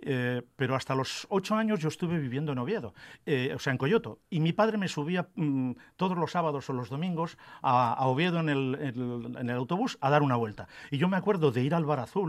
eh, 0.00 0.42
pero 0.54 0.76
hasta 0.76 0.94
los 0.94 1.26
ocho 1.30 1.56
años 1.56 1.80
yo 1.80 1.88
estuve 1.88 2.18
viviendo 2.18 2.52
en 2.52 2.58
Oviedo, 2.58 2.94
eh, 3.26 3.52
o 3.54 3.58
sea, 3.58 3.72
en 3.72 3.78
Coyoto. 3.78 4.20
Y 4.30 4.38
mi 4.38 4.52
padre 4.52 4.78
me 4.78 4.86
subía 4.86 5.28
mm, 5.34 5.72
todos 5.96 6.16
los 6.16 6.30
sábados 6.30 6.70
o 6.70 6.72
los 6.72 6.88
domingos 6.88 7.36
a, 7.62 7.92
a 7.94 8.06
Oviedo 8.06 8.38
en 8.38 8.48
el, 8.48 8.74
en 8.80 8.88
el- 9.00 9.36
en 9.38 9.50
el 9.50 9.56
autobús 9.56 9.98
a 10.00 10.08
dar 10.10 10.22
una 10.22 10.36
vuelta. 10.36 10.68
Y 10.92 10.98
yo 10.98 11.08
me 11.08 11.16
acuerdo 11.16 11.50
de 11.50 11.62
ir 11.62 11.74
al 11.74 11.84
bar 11.84 11.98
azul, 12.00 12.27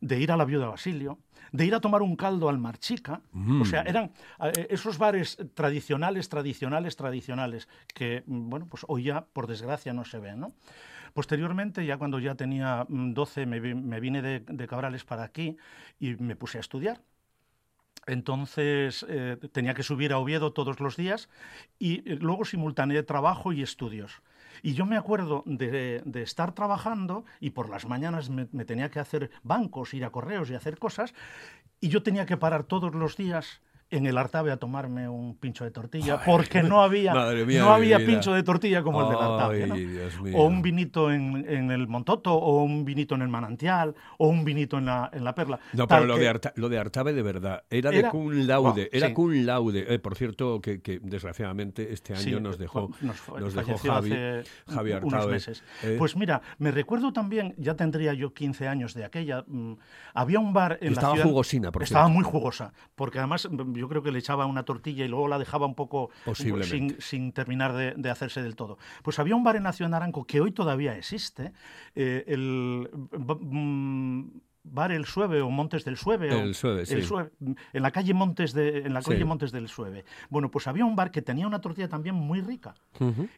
de 0.00 0.18
ir 0.18 0.32
a 0.32 0.36
la 0.36 0.44
viuda 0.44 0.66
Basilio, 0.68 1.18
de 1.52 1.64
ir 1.66 1.74
a 1.74 1.80
tomar 1.80 2.02
un 2.02 2.16
caldo 2.16 2.48
al 2.48 2.58
Marchica. 2.58 3.20
O 3.60 3.64
sea, 3.64 3.82
eran 3.82 4.10
eh, 4.42 4.66
esos 4.70 4.98
bares 4.98 5.36
tradicionales, 5.54 6.28
tradicionales, 6.28 6.96
tradicionales, 6.96 7.68
que, 7.94 8.22
mm, 8.26 8.48
bueno, 8.50 8.66
pues 8.68 8.84
hoy 8.88 9.04
ya, 9.04 9.24
por 9.32 9.46
desgracia, 9.46 9.92
no 9.92 10.04
se 10.04 10.18
ven, 10.18 10.40
¿no? 10.40 10.52
Posteriormente, 11.14 11.84
ya 11.84 11.98
cuando 11.98 12.18
ya 12.18 12.34
tenía 12.34 12.86
mm, 12.88 13.12
12, 13.12 13.46
me, 13.46 13.60
vi- 13.60 13.74
me 13.74 14.00
vine 14.00 14.22
de, 14.22 14.40
de 14.40 14.66
Cabrales 14.66 15.04
para 15.04 15.24
aquí 15.24 15.56
y 16.00 16.14
me 16.16 16.34
puse 16.36 16.58
a 16.58 16.62
estudiar. 16.62 17.02
Entonces 18.06 19.06
eh, 19.08 19.36
tenía 19.52 19.74
que 19.74 19.82
subir 19.84 20.12
a 20.12 20.18
Oviedo 20.18 20.52
todos 20.52 20.80
los 20.80 20.96
días 20.96 21.28
y 21.78 21.98
eh, 22.10 22.16
luego 22.20 22.44
simultaneé 22.44 23.02
trabajo 23.04 23.52
y 23.52 23.62
estudios. 23.62 24.22
Y 24.62 24.74
yo 24.74 24.86
me 24.86 24.96
acuerdo 24.96 25.42
de, 25.44 26.02
estar 26.14 26.54
trabajando 26.54 27.24
y 27.40 27.50
por 27.50 27.68
las 27.68 27.86
mañanas 27.86 28.30
me 28.30 28.64
tenía 28.64 28.90
que 28.90 29.00
hacer 29.00 29.30
bancos, 29.42 29.92
ir 29.94 30.04
a 30.04 30.10
correos 30.10 30.50
y 30.50 30.54
hacer 30.54 30.78
cosas. 30.78 31.14
Y 31.80 31.88
yo 31.88 32.02
tenía 32.02 32.26
que 32.26 32.36
parar 32.36 32.64
todos 32.64 32.94
los 32.94 33.16
días 33.16 33.60
en 33.92 34.06
el 34.06 34.18
Artabe 34.18 34.50
a 34.50 34.56
tomarme 34.56 35.08
un 35.08 35.36
pincho 35.36 35.64
de 35.64 35.70
tortilla 35.70 36.20
porque 36.24 36.62
no 36.62 36.82
había, 36.82 37.12
mía 37.46 37.60
no 37.60 37.72
había 37.72 37.98
vida. 37.98 38.06
pincho 38.06 38.32
de 38.32 38.42
tortilla 38.42 38.82
como 38.82 39.02
el 39.02 39.08
del 39.10 39.18
Artabe. 39.18 39.62
Ay, 39.64 39.68
¿no? 39.68 39.74
Dios 39.76 40.20
mío. 40.20 40.36
O 40.38 40.46
un 40.46 40.62
vinito 40.62 41.12
en, 41.12 41.44
en 41.48 41.70
el 41.70 41.86
Montoto, 41.88 42.34
o 42.34 42.62
un 42.62 42.84
vinito 42.84 43.14
en 43.14 43.22
el 43.22 43.28
Manantial, 43.28 43.94
o 44.18 44.28
un 44.28 44.44
vinito 44.44 44.78
en 44.78 44.86
la, 44.86 45.10
en 45.12 45.24
la 45.24 45.34
Perla. 45.34 45.58
No, 45.72 45.86
Tal 45.86 46.00
pero 46.00 46.08
lo 46.08 46.14
que- 46.14 46.20
de, 46.20 46.28
Arta- 46.28 46.52
lo 46.56 46.68
de 46.68 46.78
Artabe 46.78 47.12
de 47.12 47.22
verdad, 47.22 47.64
era, 47.70 47.90
de 47.90 48.08
cum 48.08 48.30
laude, 48.46 48.88
era 48.92 49.08
sí. 49.08 49.12
cum 49.14 49.32
laude. 49.44 49.94
Eh, 49.94 49.98
por 49.98 50.14
cierto, 50.16 50.60
que, 50.60 50.80
que 50.80 50.98
desgraciadamente 51.00 51.92
este 51.92 52.12
año 52.14 52.22
Sí, 52.22 52.40
nos 52.40 52.58
dejó, 52.58 52.90
nos 53.00 53.16
nos 53.28 53.54
dejó 53.54 53.66
falleció 53.78 53.92
Javi, 53.92 54.12
hace 54.12 54.42
Javi 54.68 54.92
unos 54.92 55.12
Artabe. 55.14 55.32
meses. 55.32 55.62
eh. 55.82 55.96
Pues 55.98 56.16
mira, 56.16 56.42
me 56.58 56.70
recuerdo 56.70 57.12
también, 57.12 57.54
ya 57.58 57.74
tendría 57.76 58.12
yo 58.14 58.32
15 58.34 58.68
años 58.68 58.94
de 58.94 59.04
aquella, 59.04 59.44
mm, 59.46 59.74
había 60.14 60.38
un 60.40 60.52
bar 60.52 60.78
en 60.80 60.92
Estaba 60.92 61.08
la 61.10 61.14
ciudad... 61.16 61.28
jugosina, 61.28 61.72
por 61.72 61.82
Estaba 61.82 62.06
cierto. 62.06 62.14
muy 62.14 62.24
jugosa, 62.24 62.72
porque 62.94 63.18
además 63.18 63.48
mm, 63.50 63.72
yo 63.82 63.88
creo 63.88 64.02
que 64.04 64.12
le 64.12 64.20
echaba 64.20 64.46
una 64.46 64.62
tortilla 64.62 65.04
y 65.04 65.08
luego 65.08 65.26
la 65.26 65.40
dejaba 65.40 65.66
un 65.66 65.74
poco 65.74 66.10
sin, 66.34 67.00
sin 67.00 67.32
terminar 67.32 67.72
de, 67.72 67.94
de 67.96 68.10
hacerse 68.10 68.40
del 68.40 68.54
todo. 68.54 68.78
Pues 69.02 69.18
había 69.18 69.34
un 69.34 69.42
bar 69.42 69.56
en 69.56 69.64
la 69.64 69.72
ciudad 69.72 69.88
de 69.88 69.92
Naranco 69.92 70.24
que 70.24 70.40
hoy 70.40 70.52
todavía 70.52 70.96
existe, 70.96 71.52
eh, 71.96 72.22
el 72.28 72.88
mm, 73.40 74.28
bar 74.64 74.92
El 74.92 75.06
Sueve 75.06 75.40
o 75.42 75.50
Montes 75.50 75.84
del 75.84 75.96
Sueve. 75.96 76.32
o- 76.32 76.38
El 76.40 76.54
Sueve, 76.54 76.86
sí. 76.86 77.02
Sueve, 77.02 77.30
en 77.40 77.82
la 77.82 77.90
calle 77.90 78.14
Montes 78.14 78.52
de, 78.52 78.78
en 78.78 78.94
la 78.94 79.02
calle 79.02 79.18
Sí. 79.18 79.24
Montes 79.24 79.50
del 79.52 79.68
Sueve. 79.68 80.04
Bueno, 80.30 80.50
pues 80.50 80.66
había 80.68 80.84
un 80.84 80.94
bar 80.96 81.10
que 81.10 81.20
tenía 81.22 81.46
una 81.46 81.60
tortilla 81.60 81.88
también 81.88 82.14
muy 82.14 82.40
rica. 82.40 82.74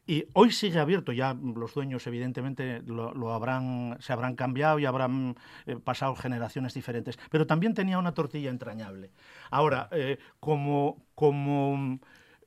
Y 0.06 0.26
hoy 0.34 0.50
sigue 0.52 0.78
abierto, 0.78 1.12
ya 1.12 1.34
los 1.34 1.72
dueños 1.74 2.06
evidentemente 2.06 2.82
lo, 2.86 3.14
lo 3.14 3.32
habrán, 3.32 3.96
se 4.00 4.12
habrán 4.12 4.34
cambiado 4.36 4.78
y 4.78 4.84
habrán 4.84 5.36
eh, 5.66 5.76
pasado 5.76 6.14
generaciones 6.14 6.74
diferentes, 6.74 7.18
pero 7.30 7.46
también 7.46 7.74
tenía 7.74 7.98
una 7.98 8.12
tortilla 8.12 8.50
entrañable. 8.50 9.10
Ahora, 9.50 9.88
eh, 9.92 10.18
como, 10.40 11.06
como 11.14 11.98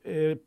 eh, 0.07 0.41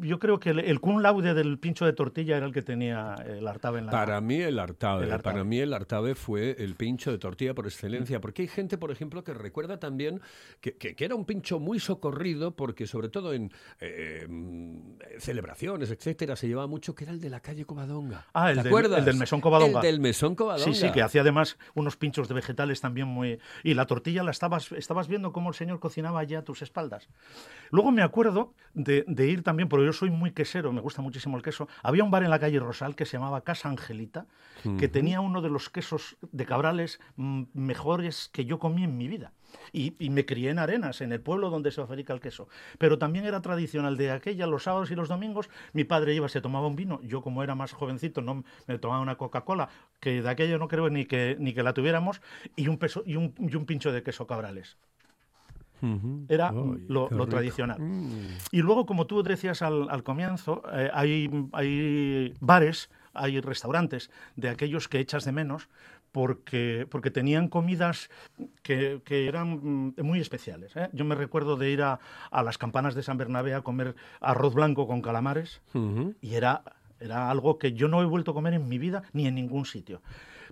yo 0.00 0.18
creo 0.18 0.38
que 0.38 0.50
el, 0.50 0.60
el 0.60 0.80
cum 0.80 1.00
laude 1.00 1.34
del 1.34 1.58
pincho 1.58 1.84
de 1.84 1.92
tortilla 1.92 2.36
era 2.36 2.46
el 2.46 2.52
que 2.52 2.62
tenía 2.62 3.14
el 3.26 3.46
Artabe 3.48 3.80
en 3.80 3.86
la 3.86 3.92
Para 3.92 4.20
mí 4.20 4.36
el 4.40 4.58
Artabe, 4.58 5.04
El 5.04 5.12
Artabe. 5.12 5.34
para 5.34 5.44
mí 5.44 5.58
el 5.58 5.72
Artabe 5.74 6.14
fue 6.14 6.54
el 6.58 6.74
pincho 6.76 7.10
de 7.10 7.18
tortilla 7.18 7.54
por 7.54 7.66
excelencia, 7.66 8.20
porque 8.20 8.42
hay 8.42 8.48
gente, 8.48 8.78
por 8.78 8.90
ejemplo, 8.90 9.24
que 9.24 9.34
recuerda 9.34 9.78
también 9.78 10.20
que, 10.60 10.76
que- 10.76 10.94
que 10.94 11.04
era 11.04 11.14
un 11.14 11.24
pincho 11.24 11.58
muy 11.58 11.80
socorrido, 11.80 12.54
porque 12.54 12.86
sobre 12.86 13.08
todo 13.08 13.32
en 13.34 13.50
eh, 13.80 14.26
mm, 14.28 14.78
celebraciones, 15.18 15.90
etcétera, 15.90 16.36
se 16.36 16.46
llevaba 16.48 16.66
mucho 16.66 16.94
que 16.94 17.04
era 17.04 17.12
el 17.12 17.20
de 17.20 17.30
la 17.30 17.40
calle 17.40 17.64
Covadonga. 17.64 18.26
Ah, 18.32 18.50
el 18.50 18.56
¿Te 18.58 18.62
del- 18.62 18.72
acuerdas? 18.72 18.98
el 19.00 19.04
del 19.06 19.16
Mesón 19.16 19.40
Covadonga. 19.40 19.80
El 19.80 19.86
del 19.86 20.00
Mesón 20.00 20.34
Covadonga. 20.34 20.64
Sí, 20.64 20.74
sí, 20.74 20.92
que 20.92 21.02
hacía 21.02 21.22
además 21.22 21.58
unos 21.74 21.96
pinchos 21.96 22.28
de 22.28 22.34
vegetales 22.34 22.80
también 22.80 23.08
muy... 23.08 23.38
Y 23.64 23.74
la 23.74 23.86
tortilla 23.86 24.22
la 24.22 24.30
estabas, 24.30 24.70
estabas 24.72 25.08
viendo 25.08 25.32
cómo 25.32 25.48
el 25.50 25.54
señor 25.54 25.80
cocinaba 25.80 26.20
allá 26.20 26.40
a 26.40 26.42
tus 26.44 26.62
espaldas. 26.62 27.08
Luego 27.70 27.90
me 27.92 28.02
acuerdo 28.02 28.54
de, 28.74 28.99
de 29.06 29.26
ir 29.28 29.42
también, 29.42 29.68
porque 29.68 29.86
yo 29.86 29.92
soy 29.92 30.10
muy 30.10 30.32
quesero, 30.32 30.72
me 30.72 30.80
gusta 30.80 31.02
muchísimo 31.02 31.36
el 31.36 31.42
queso. 31.42 31.68
Había 31.82 32.04
un 32.04 32.10
bar 32.10 32.22
en 32.22 32.30
la 32.30 32.38
calle 32.38 32.58
Rosal 32.58 32.94
que 32.94 33.04
se 33.04 33.16
llamaba 33.16 33.42
Casa 33.42 33.68
Angelita, 33.68 34.26
que 34.78 34.88
tenía 34.88 35.20
uno 35.20 35.40
de 35.40 35.48
los 35.48 35.70
quesos 35.70 36.16
de 36.32 36.44
cabrales 36.44 37.00
mm, 37.16 37.44
mejores 37.54 38.28
que 38.32 38.44
yo 38.44 38.58
comí 38.58 38.84
en 38.84 38.96
mi 38.96 39.08
vida. 39.08 39.32
Y, 39.72 39.96
y 39.98 40.10
me 40.10 40.26
crié 40.26 40.50
en 40.50 40.58
Arenas, 40.58 41.00
en 41.00 41.12
el 41.12 41.20
pueblo 41.20 41.50
donde 41.50 41.70
se 41.72 41.84
fabrica 41.84 42.12
el 42.12 42.20
queso. 42.20 42.48
Pero 42.78 42.98
también 42.98 43.24
era 43.24 43.40
tradicional 43.40 43.96
de 43.96 44.10
aquella, 44.10 44.46
los 44.46 44.64
sábados 44.64 44.90
y 44.90 44.94
los 44.94 45.08
domingos, 45.08 45.48
mi 45.72 45.84
padre 45.84 46.14
iba, 46.14 46.28
se 46.28 46.40
tomaba 46.40 46.66
un 46.66 46.76
vino. 46.76 47.00
Yo, 47.02 47.22
como 47.22 47.42
era 47.42 47.54
más 47.54 47.72
jovencito, 47.72 48.20
no 48.22 48.44
me 48.66 48.78
tomaba 48.78 49.00
una 49.00 49.16
Coca-Cola, 49.16 49.68
que 49.98 50.22
de 50.22 50.28
aquello 50.28 50.58
no 50.58 50.68
creo 50.68 50.90
ni 50.90 51.06
que, 51.06 51.36
ni 51.38 51.52
que 51.54 51.62
la 51.62 51.74
tuviéramos, 51.74 52.20
y 52.54 52.68
un, 52.68 52.78
peso, 52.78 53.02
y, 53.06 53.16
un, 53.16 53.34
y 53.38 53.56
un 53.56 53.66
pincho 53.66 53.92
de 53.92 54.02
queso 54.02 54.26
cabrales. 54.26 54.76
Era 56.28 56.52
lo, 56.52 57.26
tradicional. 57.26 57.80
Mm. 57.80 58.38
Y 58.52 58.62
luego, 58.62 58.86
como 58.86 59.06
tú 59.06 59.22
decías 59.22 59.62
al, 59.62 59.88
al 59.90 60.02
comienzo, 60.02 60.62
eh, 60.72 60.90
hay, 60.92 61.30
hay 61.52 62.34
bares, 62.40 62.90
hay 63.12 63.40
restaurantes 63.40 64.10
de 64.36 64.48
aquellos 64.48 64.88
que 64.88 64.98
echas 65.00 65.24
de 65.24 65.32
menos 65.32 65.68
porque, 66.12 66.86
porque 66.90 67.10
tenían 67.10 67.48
comidas 67.48 68.10
que, 68.62 69.00
que 69.04 69.26
eran 69.28 69.94
mm, 69.96 70.02
muy 70.02 70.20
especiales. 70.20 70.74
¿eh? 70.76 70.88
Yo 70.92 71.04
me 71.04 71.14
recuerdo 71.14 71.56
de 71.56 71.70
ir 71.70 71.82
a, 71.82 72.00
a 72.30 72.42
las 72.42 72.58
campanas 72.58 72.94
de 72.94 73.02
San 73.02 73.18
Bernabé 73.18 73.54
a 73.54 73.62
comer 73.62 73.94
arroz 74.20 74.54
blanco 74.54 74.86
con 74.86 75.02
calamares 75.02 75.60
y 76.20 76.34
era, 76.34 76.62
era 76.98 77.30
algo 77.30 77.58
que 77.58 77.72
yo 77.72 77.88
no 77.88 78.02
he 78.02 78.06
vuelto 78.06 78.32
a 78.32 78.34
comer 78.34 78.54
en 78.54 78.68
mi 78.68 78.78
vida 78.78 79.02
ni 79.12 79.26
en 79.26 79.34
ningún 79.34 79.64
sitio. 79.64 80.02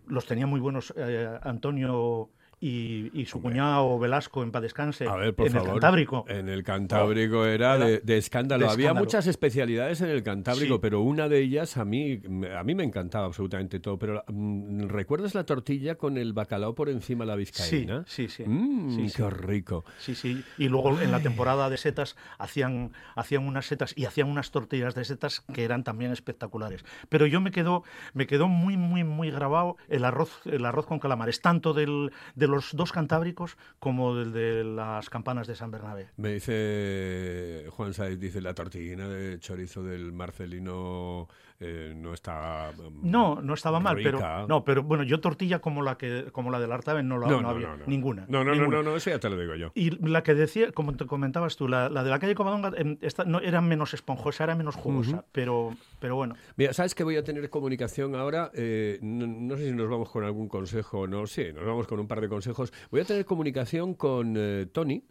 Los 0.06 0.26
tenía 0.26 0.46
muy 0.46 0.60
buenos 0.60 0.94
eh, 0.96 1.38
Antonio 1.42 2.30
y, 2.60 3.10
y 3.12 3.26
su 3.26 3.40
cuñado 3.40 3.98
Velasco 3.98 4.42
en 4.42 4.50
paz 4.50 4.62
descanse 4.62 5.06
A 5.06 5.14
ver, 5.16 5.34
por 5.34 5.46
en 5.46 5.52
favor. 5.52 5.68
el 5.68 5.72
Cantábrico. 5.74 6.24
En 6.28 6.48
el 6.48 6.62
Cantábrico 6.64 7.44
era, 7.46 7.76
Era 7.76 7.86
de, 7.86 8.00
de 8.00 8.16
escándalo. 8.18 8.66
de 8.66 8.72
Había 8.72 8.94
muchas 8.94 9.26
especialidades 9.26 10.00
en 10.00 10.10
el 10.10 10.22
Cantábrico, 10.22 10.74
Sí. 10.74 10.80
pero 10.82 11.00
una 11.02 11.28
de 11.28 11.38
ellas 11.40 11.76
a 11.76 11.84
mí, 11.84 12.20
a 12.56 12.64
mí 12.64 12.74
me 12.74 12.84
encantaba 12.84 13.26
absolutamente 13.26 13.80
todo. 13.80 13.98
Pero 13.98 14.24
mm, 14.28 14.88
¿recuerdas 14.88 15.34
la 15.34 15.44
tortilla 15.44 15.94
con 15.96 16.16
el 16.18 16.32
bacalao 16.32 16.74
por 16.74 16.88
encima 16.88 17.24
de 17.24 17.28
la 17.28 17.36
vizcaína? 17.36 18.04
Sí, 18.06 18.28
sí, 18.28 18.44
sí. 18.44 18.48
Mm, 18.48 18.88
Sí, 19.08 19.12
qué 19.16 19.30
rico. 19.30 19.84
Sí, 19.98 20.14
sí. 20.14 20.42
Y 20.56 20.68
luego 20.68 21.00
en 21.00 21.10
la 21.12 21.20
temporada 21.20 21.70
de 21.70 21.76
setas 21.76 22.16
hacían, 22.38 22.92
hacían 23.14 23.46
unas 23.46 23.66
setas 23.66 23.92
y 23.96 24.04
hacían 24.06 24.28
unas 24.28 24.50
tortillas 24.50 24.94
de 24.94 25.04
setas 25.04 25.42
que 25.52 25.64
eran 25.64 25.84
también 25.84 26.10
espectaculares. 26.12 26.84
Pero 27.08 27.26
yo 27.26 27.40
me 27.40 27.50
quedó, 27.50 27.84
me 28.14 28.26
quedó 28.26 28.48
muy, 28.48 28.76
muy, 28.76 29.04
muy 29.04 29.30
grabado 29.30 29.76
el 29.88 30.04
arroz, 30.04 30.40
el 30.46 30.64
arroz 30.64 30.86
con 30.86 30.98
calamares, 30.98 31.40
tanto 31.40 31.72
del, 31.74 32.10
los 32.48 32.74
dos 32.74 32.92
cantábricos 32.92 33.56
como 33.78 34.16
del 34.16 34.32
de 34.32 34.64
las 34.64 35.10
campanas 35.10 35.46
de 35.46 35.54
San 35.54 35.70
Bernabé. 35.70 36.08
Me 36.16 36.34
dice 36.34 37.66
Juan 37.70 37.94
Saiz, 37.94 38.18
dice 38.18 38.40
la 38.40 38.54
tortillina 38.54 39.08
de 39.08 39.38
chorizo 39.38 39.82
del 39.82 40.12
Marcelino 40.12 41.28
eh, 41.60 41.92
no 41.96 42.14
está. 42.14 42.70
mm, 42.76 43.10
No, 43.10 43.42
no 43.42 43.54
estaba 43.54 43.80
mal, 43.80 43.96
rica. 43.96 44.10
pero 44.12 44.46
no, 44.46 44.64
pero 44.64 44.82
bueno, 44.82 45.02
yo 45.02 45.20
tortilla 45.20 45.58
como 45.58 45.82
la 45.82 45.98
que 45.98 46.26
como 46.32 46.50
la 46.50 46.60
del 46.60 46.70
Artaben 46.70 47.08
no, 47.08 47.18
la, 47.18 47.26
no, 47.26 47.48
había 47.48 47.76
ninguna. 47.86 48.26
No, 48.28 48.44
no, 48.44 48.44
no, 48.44 48.52
ninguna. 48.54 48.76
no, 48.78 48.82
no, 48.84 48.96
eso 48.96 49.10
ya 49.10 49.18
te 49.18 49.28
lo 49.28 49.38
digo 49.38 49.54
yo. 49.56 49.72
Y 49.74 49.90
la 50.08 50.22
que 50.22 50.34
decía, 50.34 50.70
como 50.72 50.94
te 50.96 51.06
comentabas 51.06 51.56
tú, 51.56 51.66
la, 51.66 51.88
la 51.88 52.04
de 52.04 52.10
la 52.10 52.18
calle 52.18 52.34
Covadonga 52.34 52.72
em, 52.76 52.96
esta, 53.00 53.24
no, 53.24 53.40
era 53.40 53.60
menos 53.60 53.92
esponjosa, 53.94 54.44
era 54.44 54.54
menos 54.54 54.76
jugosa, 54.76 55.24
pero, 55.32 55.74
pero 55.98 56.14
bueno. 56.16 56.34
Mira, 56.56 56.72
¿sabes 56.72 56.94
que 56.94 57.02
voy 57.04 57.16
a 57.16 57.24
tener 57.24 57.50
comunicación 57.50 58.14
ahora? 58.14 58.50
Eh, 58.54 58.98
no, 59.02 59.26
no 59.26 59.56
sé 59.56 59.66
si 59.68 59.72
nos 59.72 59.88
vamos 59.90 60.10
con 60.10 60.24
algún 60.24 60.48
consejo 60.48 61.00
o 61.00 61.06
no. 61.06 61.26
Sí, 61.26 61.46
nos 61.52 61.66
vamos 61.66 61.86
con 61.86 61.98
un 61.98 62.06
par 62.06 62.20
de 62.20 62.28
consejos. 62.28 62.72
Voy 62.90 63.00
a 63.00 63.04
tener 63.04 63.24
comunicación 63.24 63.94
con 63.94 64.34
eh, 64.36 64.66
Tony 64.72 65.02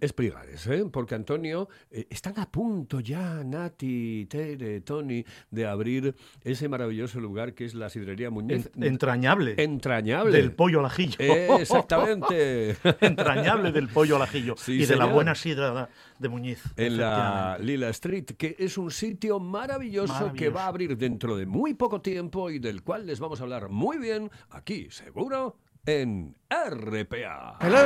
Esprigares, 0.00 0.66
¿eh? 0.66 0.84
porque 0.92 1.14
Antonio, 1.14 1.68
están 1.90 2.38
a 2.38 2.50
punto 2.50 3.00
ya, 3.00 3.42
Nati, 3.44 4.26
Tere, 4.26 4.80
Tony, 4.80 5.24
de 5.50 5.75
abrir 5.76 6.14
ese 6.42 6.68
maravilloso 6.68 7.20
lugar 7.20 7.54
que 7.54 7.64
es 7.64 7.74
la 7.74 7.88
Sidrería 7.88 8.30
Muñiz. 8.30 8.70
En- 8.76 8.82
entrañable. 8.84 9.54
Entrañable. 9.62 10.36
Del 10.36 10.52
pollo 10.52 10.80
al 10.80 10.86
ajillo. 10.86 11.16
Eh, 11.18 11.48
exactamente. 11.60 12.76
entrañable 13.00 13.72
del 13.72 13.88
pollo 13.88 14.16
al 14.16 14.22
ajillo. 14.22 14.54
Sí, 14.56 14.72
y 14.72 14.86
de 14.86 14.96
la 14.96 15.04
señor. 15.04 15.12
buena 15.14 15.34
sidra 15.34 15.88
de 16.18 16.28
Muñiz. 16.28 16.62
en 16.76 16.96
la. 16.98 17.56
Lila 17.60 17.88
Street, 17.90 18.24
que 18.36 18.56
es 18.58 18.76
un 18.78 18.90
sitio 18.90 19.38
maravilloso, 19.38 20.12
que 20.14 20.20
Maravilloso. 20.50 20.54
va 20.54 20.64
a 20.64 20.68
abrir 20.68 20.96
dentro 20.96 21.36
de 21.36 21.46
muy 21.46 21.74
poco 21.74 22.00
tiempo 22.00 22.50
y 22.50 22.58
del 22.58 22.82
cual 22.82 23.06
les 23.06 23.20
vamos 23.20 23.40
a 23.40 23.44
hablar 23.44 23.68
muy 23.68 23.98
bien 23.98 24.30
aquí, 24.50 24.88
seguro, 24.90 25.56
en 25.84 26.34
RPA. 26.50 27.58
Hello, 27.60 27.78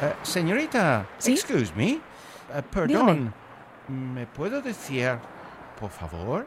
eh, 0.00 0.12
señorita. 0.22 1.06
¿Sí? 1.18 1.32
Excuse 1.32 1.72
me. 1.76 1.90
Eh, 1.92 2.00
perdón. 2.72 3.32
¿Me 3.88 4.26
puedo 4.26 4.60
decir, 4.62 5.10
por 5.78 5.90
favor, 5.90 6.46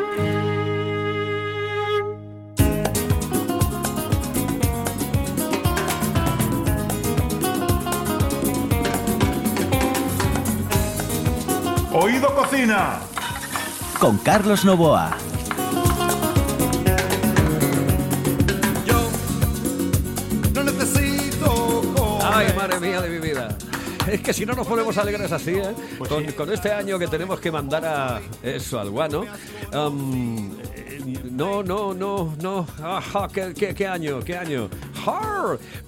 Oído 11.93 12.33
Cocina. 12.33 12.99
Con 13.99 14.17
Carlos 14.19 14.63
Novoa. 14.63 15.17
No 20.53 20.63
necesito 20.63 22.19
Ay, 22.23 22.53
madre 22.55 22.79
mía 22.79 23.01
de 23.01 23.09
mi 23.09 23.19
vida. 23.19 23.57
Es 24.07 24.21
que 24.21 24.33
si 24.33 24.45
no 24.45 24.53
nos 24.53 24.65
ponemos 24.65 24.97
alegres 24.97 25.31
así, 25.31 25.51
¿eh? 25.51 25.75
Pues 25.97 26.09
con, 26.09 26.25
sí. 26.25 26.31
con 26.31 26.51
este 26.51 26.71
año 26.71 26.97
que 26.97 27.07
tenemos 27.07 27.39
que 27.41 27.51
mandar 27.51 27.85
a 27.85 28.21
eso, 28.41 28.79
al 28.79 28.89
guano. 28.89 29.25
am, 29.73 30.51
eh, 30.73 31.19
no, 31.29 31.61
no, 31.61 31.93
no, 31.93 32.33
no. 32.41 32.67
Ajá, 32.81 33.27
¿qué, 33.31 33.53
qué, 33.53 33.75
qué 33.75 33.87
año? 33.87 34.21
¿Qué 34.21 34.37
año? 34.37 34.69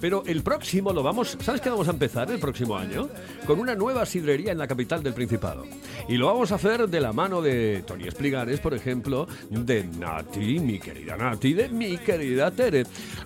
Pero 0.00 0.22
el 0.26 0.42
próximo 0.42 0.92
lo 0.92 1.02
vamos. 1.02 1.36
¿Sabes 1.40 1.60
qué 1.60 1.70
vamos 1.70 1.88
a 1.88 1.92
empezar 1.92 2.30
el 2.30 2.38
próximo 2.38 2.76
año? 2.76 3.08
Con 3.46 3.58
una 3.58 3.74
nueva 3.74 4.06
sidrería 4.06 4.52
en 4.52 4.58
la 4.58 4.66
capital 4.66 5.02
del 5.02 5.14
Principado. 5.14 5.64
Y 6.08 6.16
lo 6.16 6.26
vamos 6.26 6.52
a 6.52 6.56
hacer 6.56 6.88
de 6.88 7.00
la 7.00 7.12
mano 7.12 7.40
de 7.40 7.84
Tony 7.86 8.08
Espligares, 8.08 8.60
por 8.60 8.74
ejemplo, 8.74 9.26
de 9.50 9.84
Nati, 9.84 10.58
mi 10.58 10.78
querida 10.78 11.16
Nati, 11.16 11.54
de 11.54 11.68
mi 11.68 11.98
querida 11.98 12.50
Tere. 12.50 12.84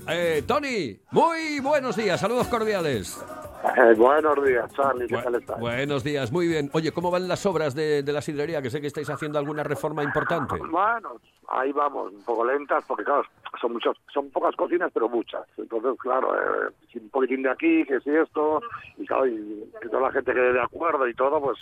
Eh, 0.09 0.43
Tony, 0.47 0.99
muy 1.11 1.61
buenos 1.61 1.97
días, 1.97 2.21
saludos 2.21 2.49
cordiales. 2.49 3.17
Eh, 3.65 3.95
buenos 3.97 4.45
días, 4.45 4.73
Charlie, 4.73 5.07
¿qué 5.09 5.17
Bu- 5.17 5.23
tal 5.25 5.35
estás? 5.35 5.59
Buenos 5.61 6.05
días, 6.05 6.31
muy 6.31 6.47
bien. 6.47 6.71
Oye, 6.75 6.93
¿cómo 6.93 7.11
van 7.11 7.27
las 7.27 7.45
obras 7.45 7.75
de, 7.75 8.03
de 8.03 8.13
la 8.13 8.21
sidrería? 8.23 8.63
Que 8.63 8.71
sé 8.71 8.81
que 8.81 8.87
estáis 8.87 9.11
haciendo 9.11 9.39
alguna 9.39 9.65
reforma 9.65 10.03
importante. 10.05 10.57
Bueno, 10.59 11.17
ahí 11.49 11.73
vamos, 11.73 12.13
un 12.13 12.23
poco 12.23 12.45
lentas, 12.45 12.85
porque 12.87 13.03
claro, 13.05 13.25
son 13.61 13.73
muchas, 13.73 13.97
son 14.15 14.31
pocas 14.31 14.55
cocinas, 14.55 14.91
pero 14.95 15.09
muchas. 15.09 15.43
Entonces, 15.57 15.93
claro, 16.01 16.35
eh, 16.37 16.73
si 16.93 16.99
un 16.99 17.09
poquitín 17.11 17.43
de 17.43 17.51
aquí, 17.51 17.85
que 17.85 17.99
si 18.01 18.11
esto, 18.11 18.61
y 18.97 19.05
claro, 19.07 19.27
y 19.27 19.69
que 19.83 19.89
toda 19.89 20.03
la 20.03 20.13
gente 20.13 20.33
quede 20.33 20.53
de 20.53 20.63
acuerdo 20.63 21.09
y 21.09 21.15
todo, 21.15 21.41
pues 21.41 21.59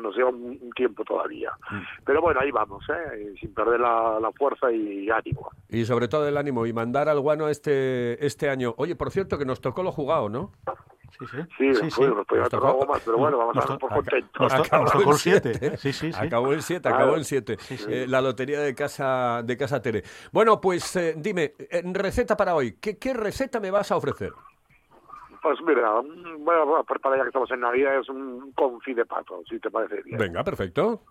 nos 0.00 0.16
lleva 0.16 0.30
un, 0.30 0.56
un 0.62 0.70
tiempo 0.76 1.04
todavía. 1.04 1.50
Mm. 1.70 1.80
Pero 2.04 2.22
bueno, 2.22 2.40
ahí 2.40 2.52
vamos, 2.52 2.84
¿eh? 2.90 3.34
Sin 3.40 3.52
perder 3.54 3.80
la, 3.80 4.18
la 4.20 4.30
fuerza 4.32 4.70
y 4.70 5.10
ánimo. 5.10 5.50
Y 5.68 5.84
sobre 5.84 6.06
todo 6.06 6.28
el 6.28 6.36
ánimo 6.36 6.64
y 6.66 6.72
mandar 6.72 7.08
al 7.08 7.18
guano 7.18 7.48
este, 7.48 8.24
este 8.24 8.48
año. 8.48 8.72
Oye, 8.76 8.94
por 8.94 9.10
cierto, 9.10 9.36
que 9.36 9.44
nos 9.44 9.60
tocó 9.60 9.82
lo 9.82 9.90
jugado, 9.90 10.28
¿no? 10.28 10.52
Sí, 11.18 11.26
sí. 11.26 11.36
Sí, 11.58 11.74
sí, 11.74 11.80
pues, 11.80 11.94
sí. 11.94 12.02
nos 12.02 12.26
podía 12.26 12.42
Nos 12.42 12.50
tocar 12.50 12.70
tocó- 12.70 12.80
algo 12.80 12.92
más, 12.92 13.02
pero 13.04 13.18
bueno, 13.18 13.38
vamos 13.38 13.56
a 13.56 13.60
estar 13.60 13.78
poco 13.78 13.94
contentos. 13.94 14.52
Acabó 14.52 15.10
el 15.12 15.16
7. 15.18 15.54
siete. 15.54 15.76
Sí, 15.76 15.92
sí, 15.92 16.12
sí. 16.12 16.18
Acabó 16.26 16.52
en 16.52 16.62
7, 16.62 16.80
Claro. 16.82 16.96
acabó 16.96 17.16
en 17.16 17.24
7. 17.24 17.56
Sí, 17.60 17.76
sí. 17.76 18.06
la 18.06 18.20
lotería 18.20 18.60
de 18.60 18.74
casa, 18.74 19.42
de 19.44 19.56
casa 19.56 19.82
Tere. 19.82 20.02
Bueno, 20.32 20.60
pues 20.60 20.94
eh, 20.96 21.14
dime, 21.16 21.52
eh, 21.58 21.82
receta 21.92 22.36
para 22.36 22.54
hoy. 22.54 22.76
¿Qué, 22.80 22.98
¿Qué 22.98 23.12
receta 23.14 23.60
me 23.60 23.70
vas 23.70 23.90
a 23.92 23.96
ofrecer? 23.96 24.32
Pues 25.42 25.58
mira, 25.62 25.90
bueno, 26.38 26.66
bueno, 26.66 26.84
para 26.84 27.16
ya 27.16 27.22
que 27.22 27.28
estamos 27.28 27.50
en 27.50 27.60
Navidad, 27.60 27.98
es 27.98 28.08
un 28.10 28.52
confit 28.52 28.94
de 28.96 29.06
pato, 29.06 29.40
si 29.48 29.58
te 29.58 29.70
parece 29.70 30.02
bien. 30.02 30.18
Venga, 30.18 30.44
perfecto. 30.44 31.02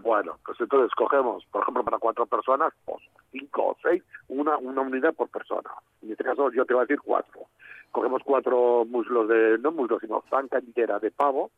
Bueno, 0.00 0.38
pues 0.44 0.60
entonces 0.60 0.94
cogemos, 0.94 1.44
por 1.46 1.62
ejemplo, 1.62 1.82
para 1.82 1.98
cuatro 1.98 2.26
personas, 2.26 2.72
pues 2.84 3.02
cinco 3.32 3.68
o 3.68 3.76
seis, 3.82 4.02
una, 4.28 4.56
una 4.58 4.82
unidad 4.82 5.12
por 5.14 5.28
persona. 5.28 5.70
En 6.02 6.12
este 6.12 6.24
caso 6.24 6.52
yo 6.52 6.64
te 6.66 6.74
voy 6.74 6.82
a 6.82 6.86
decir 6.86 7.00
cuatro. 7.02 7.40
Cogemos 7.90 8.22
cuatro 8.24 8.84
muslos 8.84 9.28
de, 9.28 9.58
no 9.58 9.72
muslos, 9.72 10.00
sino 10.00 10.22
zanca 10.30 10.58
entera 10.58 10.98
de 10.98 11.10
pavo 11.10 11.50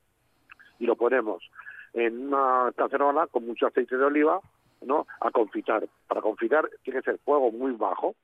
y 0.79 0.87
lo 0.87 0.97
ponemos 0.97 1.43
en 1.93 2.29
una 2.29 2.73
cacerola 2.77 3.27
con 3.27 3.47
mucho 3.47 3.67
aceite 3.67 3.97
de 3.97 4.05
oliva, 4.05 4.41
¿no? 4.83 5.07
A 5.21 5.31
confitar. 5.31 5.87
Para 6.07 6.21
confitar 6.21 6.69
tiene 6.83 7.01
que 7.01 7.11
ser 7.11 7.19
fuego 7.19 7.51
muy 7.51 7.73
bajo, 7.73 8.15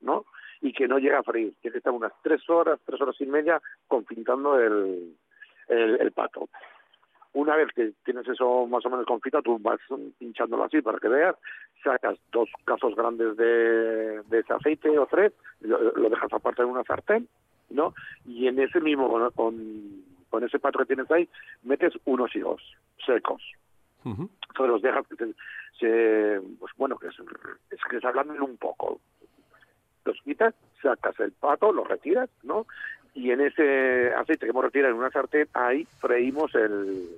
¿no? 0.00 0.24
Y 0.60 0.72
que 0.72 0.88
no 0.88 0.98
llegue 0.98 1.16
a 1.16 1.22
freír. 1.22 1.54
Tiene 1.60 1.72
que 1.72 1.78
estar 1.78 1.92
unas 1.92 2.12
tres 2.22 2.48
horas, 2.50 2.80
tres 2.84 3.00
horas 3.00 3.16
y 3.20 3.26
media 3.26 3.60
confitando 3.86 4.58
el, 4.58 5.16
el, 5.68 6.00
el 6.00 6.12
pato. 6.12 6.48
Una 7.36 7.54
vez 7.54 7.68
que 7.74 7.92
tienes 8.02 8.26
eso 8.26 8.66
más 8.66 8.84
o 8.86 8.88
menos 8.88 9.04
confitado, 9.04 9.42
tú 9.42 9.58
vas 9.58 9.78
pinchándolo 10.18 10.64
así 10.64 10.80
para 10.80 10.98
que 10.98 11.08
veas, 11.08 11.36
sacas 11.84 12.16
dos 12.32 12.48
casos 12.64 12.96
grandes 12.96 13.36
de, 13.36 14.22
de 14.22 14.38
ese 14.38 14.54
aceite 14.54 14.98
o 14.98 15.06
tres, 15.06 15.34
lo, 15.60 15.78
lo 15.92 16.08
dejas 16.08 16.32
aparte 16.32 16.62
en 16.62 16.68
una 16.68 16.82
sartén, 16.84 17.28
¿no? 17.68 17.92
Y 18.24 18.46
en 18.46 18.58
ese 18.58 18.80
mismo, 18.80 19.10
con, 19.10 19.30
con, 19.32 20.02
con 20.30 20.44
ese 20.44 20.58
pato 20.58 20.78
que 20.78 20.86
tienes 20.86 21.10
ahí, 21.10 21.28
metes 21.62 21.92
unos 22.06 22.34
higos 22.34 22.62
secos. 23.04 23.42
Entonces 24.48 24.72
los 24.72 24.80
dejas 24.82 25.06
que 25.08 25.16
se, 25.16 25.34
se- 25.78 26.40
pues 26.58 26.72
bueno, 26.78 26.96
que, 26.98 27.10
se, 27.10 27.22
es 27.70 27.80
que 27.90 28.00
se 28.00 28.06
ablanden 28.06 28.40
un 28.40 28.56
poco. 28.56 28.98
Los 30.06 30.18
quitas, 30.22 30.54
sacas 30.80 31.18
el 31.20 31.32
pato, 31.32 31.70
lo 31.72 31.84
retiras, 31.84 32.30
¿no? 32.44 32.66
Y 33.16 33.30
en 33.30 33.40
ese 33.40 34.12
aceite 34.14 34.44
que 34.46 34.50
hemos 34.50 34.64
retirado 34.64 34.92
en 34.92 35.00
una 35.00 35.10
sartén, 35.10 35.48
ahí 35.54 35.84
freímos 36.00 36.54
el, 36.54 37.08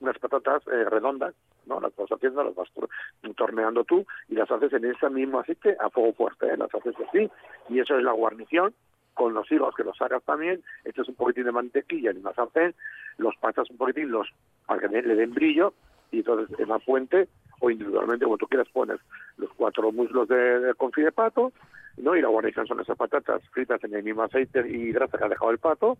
unas 0.00 0.18
patatas 0.18 0.66
eh, 0.66 0.84
redondas, 0.88 1.34
¿no? 1.66 1.80
Las 1.80 1.94
vas 1.94 2.10
haciendo, 2.10 2.42
las 2.42 2.54
vas 2.54 2.68
tor- 2.74 2.88
torneando 3.36 3.84
tú 3.84 4.04
y 4.28 4.34
las 4.34 4.50
haces 4.50 4.72
en 4.72 4.86
ese 4.86 5.08
mismo 5.10 5.38
aceite 5.38 5.76
a 5.78 5.90
fuego 5.90 6.14
fuerte, 6.14 6.46
¿eh? 6.48 6.56
Las 6.56 6.74
haces 6.74 6.94
así 7.08 7.30
y 7.68 7.78
eso 7.78 7.96
es 7.96 8.02
la 8.02 8.12
guarnición 8.12 8.74
con 9.14 9.34
los 9.34 9.52
higos 9.52 9.74
que 9.74 9.84
los 9.84 9.96
sacas 9.98 10.22
también, 10.24 10.64
echas 10.86 11.06
un 11.06 11.14
poquitín 11.14 11.44
de 11.44 11.52
mantequilla 11.52 12.10
en 12.10 12.18
una 12.18 12.32
sartén, 12.32 12.74
los 13.18 13.36
pasas 13.36 13.68
un 13.70 13.76
poquitín 13.76 14.10
los 14.10 14.26
para 14.66 14.80
que 14.88 15.02
le 15.02 15.14
den 15.14 15.34
brillo 15.34 15.74
y 16.10 16.18
entonces 16.20 16.58
en 16.58 16.68
la 16.70 16.78
fuente 16.78 17.28
o 17.64 17.70
individualmente 17.70 18.24
como 18.24 18.36
tú 18.38 18.46
quieras 18.48 18.68
pones 18.72 18.98
los 19.36 19.50
cuatro 19.54 19.92
muslos 19.92 20.26
de, 20.28 20.60
de 20.60 20.74
confit 20.74 21.04
de 21.04 21.12
pato 21.12 21.52
¿no? 21.96 22.16
y 22.16 22.20
la 22.20 22.28
guarnición 22.28 22.66
son 22.66 22.80
esas 22.80 22.96
patatas 22.96 23.40
fritas 23.52 23.82
en 23.84 23.94
el 23.94 24.02
mismo 24.02 24.22
aceite 24.24 24.66
y 24.68 24.90
grasa 24.92 25.16
que 25.16 25.24
ha 25.24 25.28
dejado 25.28 25.50
el 25.52 25.58
pato 25.58 25.96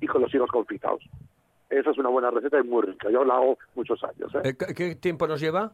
y 0.00 0.06
con 0.06 0.20
los 0.20 0.32
higos 0.34 0.50
confitados 0.50 1.02
Esa 1.70 1.90
es 1.90 1.98
una 1.98 2.10
buena 2.10 2.30
receta 2.30 2.60
y 2.60 2.62
muy 2.62 2.82
rica. 2.82 3.10
Yo 3.10 3.24
la 3.24 3.34
hago 3.34 3.58
muchos 3.74 4.02
años. 4.04 4.32
¿eh? 4.36 4.40
Eh, 4.44 4.54
¿qué- 4.56 4.74
¿Qué 4.74 4.94
tiempo 4.96 5.26
nos 5.26 5.40
lleva? 5.40 5.72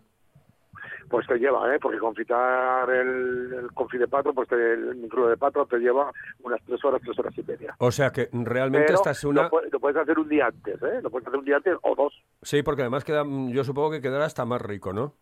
Pues 1.11 1.27
te 1.27 1.37
lleva, 1.39 1.75
¿eh? 1.75 1.79
porque 1.81 1.99
confitar 1.99 2.89
el, 2.89 3.53
el 3.53 3.73
confit 3.75 4.01
de 4.01 4.09
pato, 4.09 4.33
pues 4.33 4.49
te- 4.49 4.73
el 4.73 4.95
micro 4.97 5.29
de 5.29 5.37
pato 5.37 5.67
te 5.67 5.79
lleva 5.79 6.11
unas 6.43 6.61
tres 6.65 6.83
horas, 6.85 7.03
tres 7.05 7.19
horas 7.19 7.37
y 7.37 7.43
media. 7.43 7.75
O 7.79 7.91
sea 7.91 8.11
que 8.11 8.29
realmente 8.33 8.87
Pero 8.87 8.97
esta 8.99 9.11
es 9.11 9.23
una... 9.25 9.43
lo, 9.43 9.61
lo 9.71 9.81
puedes 9.81 9.97
hacer 9.99 10.19
un 10.19 10.29
día 10.29 10.47
antes, 10.47 10.83
¿eh? 10.83 11.01
Lo 11.03 11.11
puedes 11.11 11.27
hacer 11.29 11.39
un 11.39 11.45
día 11.45 11.57
antes 11.57 11.77
o 11.83 11.95
dos. 11.95 12.15
Sí, 12.41 12.63
porque 12.63 12.83
además 12.83 13.05
queda, 13.05 13.25
yo 13.51 13.65
supongo 13.65 13.91
que 13.91 14.01
quedará 14.01 14.25
hasta 14.25 14.45
más 14.47 14.63
rico, 14.63 14.93
¿no? 14.95 15.15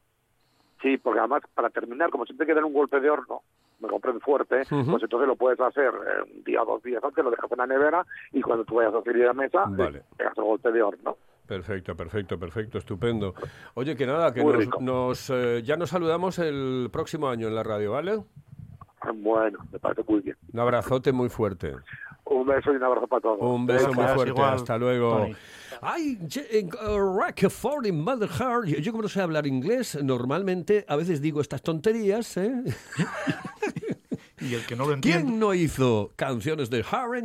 Sí, 0.83 0.97
porque 0.97 1.21
además 1.21 1.43
para 1.55 1.71
terminar, 1.71 2.11
como 2.11 2.25
siempre 2.25 2.47
queda 2.47 2.61
en 2.61 2.67
un 2.67 2.73
golpe 2.73 3.01
de 3.01 3.11
horno, 3.11 3.43
me 3.81 3.89
compré 3.89 4.13
fuerte, 4.21 4.63
pues 4.69 5.03
entonces 5.03 5.29
lo 5.29 5.37
puedes 5.37 5.61
hacer 5.61 5.89
eh, 5.89 6.33
un 6.37 6.45
día 6.45 6.63
o 6.63 6.67
dos 6.67 6.83
días 6.83 7.03
antes, 7.03 7.25
lo 7.25 7.31
dejas 7.31 7.51
en 7.51 7.59
la 7.59 7.67
nevera 7.67 8.07
y 8.33 8.41
cuando 8.41 8.65
tú 8.65 8.77
vayas 8.77 8.95
a 8.95 9.03
salir 9.03 9.21
de 9.21 9.27
la 9.27 9.33
mesa, 9.33 9.65
Vale. 9.69 10.03
pegas 10.17 10.37
el 10.37 10.45
golpe 10.45 10.73
de 10.73 10.83
horno. 10.83 11.17
Perfecto, 11.47 11.97
perfecto, 11.97 12.39
perfecto, 12.39 12.79
estupendo. 12.79 13.35
Oye, 13.75 13.97
que 13.97 14.07
nada, 14.07 14.33
que 14.33 14.43
Muy 14.43 14.67
nos, 14.67 14.81
nos, 14.81 15.31
eh, 15.31 15.63
ya 15.65 15.77
nos 15.77 15.91
saludamos 15.91 16.39
el 16.39 16.89
próximo 16.93 17.29
año 17.29 17.49
en 17.49 17.55
la 17.55 17.63
radio, 17.63 17.93
¿vale? 17.93 18.21
Bueno, 19.15 19.59
me 19.73 19.79
parece 19.79 20.05
muy 20.07 20.21
bien. 20.21 20.37
Un 20.53 20.61
abrazote 20.61 21.13
muy 21.13 21.29
fuerte. 21.29 21.75
Un 22.41 22.47
beso 22.47 22.73
y 22.73 22.77
un 22.77 22.85
abrazo 22.85 23.07
para 23.07 23.21
todos. 23.21 23.39
Un 23.41 23.67
beso 23.67 23.93
muy 23.93 24.05
fuerte. 24.07 24.29
igual, 24.31 24.55
Hasta 24.55 24.79
luego. 24.79 25.19
Tony. 25.19 25.37
Ay, 25.83 26.19
uh, 26.83 26.99
Rockford 26.99 27.87
in 27.87 28.01
Mother 28.01 28.29
Heart. 28.29 28.67
Yo, 28.67 28.79
yo 28.79 28.93
como 28.93 29.03
no 29.03 29.09
sé 29.09 29.21
hablar 29.21 29.47
inglés, 29.47 29.99
normalmente 30.03 30.85
a 30.89 30.97
veces 30.97 31.21
digo 31.21 31.41
estas 31.41 31.63
tonterías, 31.63 32.37
¿eh? 32.37 32.53
Y 34.41 34.55
el 34.55 34.65
que 34.65 34.75
no 34.77 34.87
lo 34.87 34.95
entiende. 34.95 35.25
¿Quién 35.25 35.39
no 35.39 35.53
hizo 35.55 36.13
canciones 36.17 36.71
de 36.71 36.85
Harry? 36.91 37.21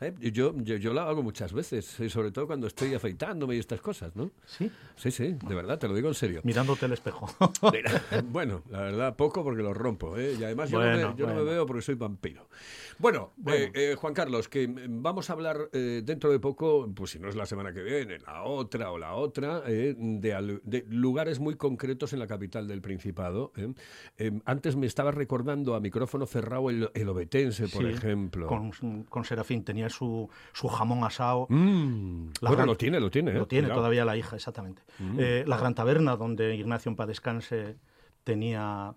Eh, 0.00 0.14
Yo, 0.32 0.54
yo, 0.56 0.76
yo 0.76 0.92
lo 0.94 1.00
hago 1.00 1.22
muchas 1.22 1.52
veces, 1.52 1.98
y 2.00 2.08
sobre 2.08 2.30
todo 2.30 2.46
cuando 2.46 2.66
estoy 2.66 2.94
afeitándome 2.94 3.56
y 3.56 3.58
estas 3.58 3.80
cosas, 3.80 4.14
¿no? 4.14 4.30
Sí, 4.46 4.70
Sí, 4.96 5.10
sí, 5.10 5.36
de 5.46 5.54
verdad, 5.54 5.78
te 5.78 5.88
lo 5.88 5.94
digo 5.94 6.08
en 6.08 6.14
serio. 6.14 6.40
mirándote 6.44 6.84
el 6.86 6.92
espejo. 6.92 7.26
Mira, 7.72 8.02
bueno, 8.24 8.62
la 8.70 8.80
verdad, 8.82 9.16
poco 9.16 9.42
porque 9.42 9.62
lo 9.62 9.72
rompo. 9.72 10.16
¿eh? 10.18 10.36
Y 10.38 10.44
además 10.44 10.70
yo, 10.70 10.78
no, 10.78 10.84
me, 10.84 11.00
yo 11.00 11.26
no 11.26 11.26
me 11.28 11.32
bueno. 11.40 11.44
veo 11.44 11.66
porque 11.66 11.82
soy 11.82 11.94
vampiro. 11.94 12.48
Bueno, 12.98 13.32
eh, 13.46 13.70
eh, 13.72 13.94
Juan 13.98 14.12
Carlos, 14.12 14.48
que 14.48 14.68
mm, 14.68 15.02
vamos 15.02 15.30
a 15.30 15.32
hablar 15.32 15.70
eh, 15.72 16.02
dentro 16.04 16.30
de 16.30 16.38
poco, 16.38 16.86
pues 16.94 17.12
si 17.12 17.18
no 17.18 17.30
es 17.30 17.34
la 17.34 17.46
semana 17.46 17.72
que 17.72 17.82
viene, 17.82 18.18
la 18.18 18.42
otra 18.42 18.90
o 18.92 18.98
la 18.98 19.14
otra, 19.14 19.60
de, 19.62 20.34
al- 20.34 20.60
de 20.64 20.84
lugares 20.90 21.40
muy 21.40 21.54
concretos 21.54 22.12
en 22.12 22.18
la 22.18 22.26
capital 22.26 22.68
del 22.68 22.82
Principado. 22.82 23.52
antes 24.44 24.76
me 24.76 24.86
estabas 24.86 25.14
recordando 25.14 25.74
a 25.74 25.79
micrófono 25.80 26.26
cerrado 26.26 26.70
el, 26.70 26.90
el 26.94 27.08
obetense, 27.08 27.68
por 27.68 27.82
Sí, 27.82 27.90
ejemplo. 27.90 28.46
Con, 28.46 28.70
con 29.08 29.24
Serafín 29.24 29.64
tenía 29.64 29.88
su, 29.88 30.28
su 30.52 30.68
jamón 30.68 31.04
asado. 31.04 31.46
Mm, 31.48 32.30
bueno, 32.40 32.56
gran- 32.56 32.66
lo 32.66 32.76
tiene, 32.76 33.00
lo 33.00 33.10
tiene. 33.10 33.30
¿eh? 33.32 33.34
Lo 33.34 33.46
tiene 33.46 33.66
Cuidado. 33.68 33.80
todavía 33.80 34.04
la 34.04 34.16
hija, 34.16 34.36
exactamente. 34.36 34.82
Mm. 34.98 35.16
Eh, 35.18 35.44
la 35.46 35.56
Gran 35.56 35.74
Taberna, 35.74 36.16
donde 36.16 36.54
Ignacio 36.54 36.90
en 36.90 36.96
paz 36.96 37.08
descanse 37.08 37.76
tenía, 38.24 38.94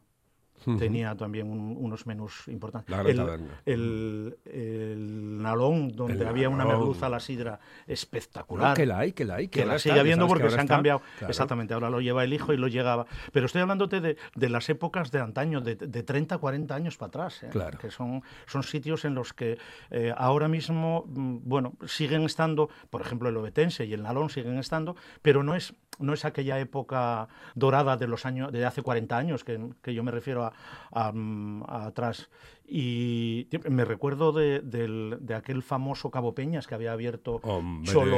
Tenía 0.77 1.15
también 1.15 1.49
un- 1.49 1.75
unos 1.79 2.05
menús 2.05 2.47
importantes. 2.47 2.89
La 2.89 2.97
Gran 3.03 3.09
el, 3.11 3.17
Taberna. 3.17 3.61
El, 3.65 4.37
el 4.45 5.41
Nalón, 5.41 5.89
donde 5.89 6.21
El 6.21 6.27
había 6.27 6.49
una 6.49 6.65
merluza 6.65 7.07
a 7.07 7.09
la 7.09 7.19
sidra 7.19 7.59
espectacular. 7.87 8.69
No, 8.69 8.75
que 8.75 8.85
la 8.85 8.99
hay, 8.99 9.11
que 9.13 9.25
la 9.25 9.35
hay. 9.35 9.47
que 9.47 9.65
la 9.65 9.79
sigue 9.79 9.99
habiendo 9.99 10.27
porque 10.27 10.49
se 10.49 10.55
han 10.55 10.61
está. 10.61 10.75
cambiado. 10.75 11.01
Claro. 11.17 11.29
Exactamente, 11.31 11.73
ahora 11.73 11.89
lo 11.89 12.01
lleva 12.01 12.23
el 12.23 12.33
hijo 12.33 12.53
y 12.53 12.57
lo 12.57 12.67
llegaba. 12.67 13.05
Pero 13.31 13.45
estoy 13.45 13.61
hablándote 13.61 14.01
de, 14.01 14.17
de 14.35 14.49
las 14.49 14.69
épocas 14.69 15.11
de 15.11 15.19
antaño, 15.19 15.61
de, 15.61 15.75
de 15.75 16.03
30, 16.03 16.37
40 16.37 16.75
años 16.75 16.97
para 16.97 17.07
atrás. 17.07 17.43
¿eh? 17.43 17.49
Claro. 17.51 17.77
Que 17.77 17.91
son, 17.91 18.23
son 18.45 18.63
sitios 18.63 19.05
en 19.05 19.15
los 19.15 19.33
que 19.33 19.57
eh, 19.91 20.13
ahora 20.17 20.47
mismo, 20.47 21.05
mm, 21.07 21.37
bueno, 21.43 21.73
siguen 21.85 22.23
estando, 22.23 22.69
por 22.89 23.01
ejemplo, 23.01 23.29
el 23.29 23.37
Obetense 23.37 23.85
y 23.85 23.93
el 23.93 24.03
Nalón 24.03 24.29
siguen 24.29 24.57
estando, 24.57 24.95
pero 25.21 25.43
no 25.43 25.55
es, 25.55 25.73
no 25.99 26.13
es 26.13 26.25
aquella 26.25 26.59
época 26.59 27.27
dorada 27.55 27.97
de 27.97 28.07
los 28.07 28.25
años, 28.25 28.51
de 28.51 28.65
hace 28.65 28.81
40 28.81 29.17
años, 29.17 29.43
que, 29.43 29.59
que 29.81 29.93
yo 29.93 30.03
me 30.03 30.11
refiero 30.11 30.43
a, 30.43 30.53
a, 30.91 31.11
mm, 31.13 31.63
a 31.67 31.85
atrás. 31.85 32.29
Y 32.65 33.47
me 33.69 33.83
recuerdo 33.85 34.31
de, 34.31 34.61
del- 34.61 35.17
de 35.19 35.35
aquel 35.35 35.61
famoso 35.63 36.09
Cabo 36.09 36.33
Peñas 36.33 36.65
que 36.65 36.75
había 36.75 36.93
abierto 36.93 37.41
Hombre, 37.43 37.91
Cholo, 37.91 38.17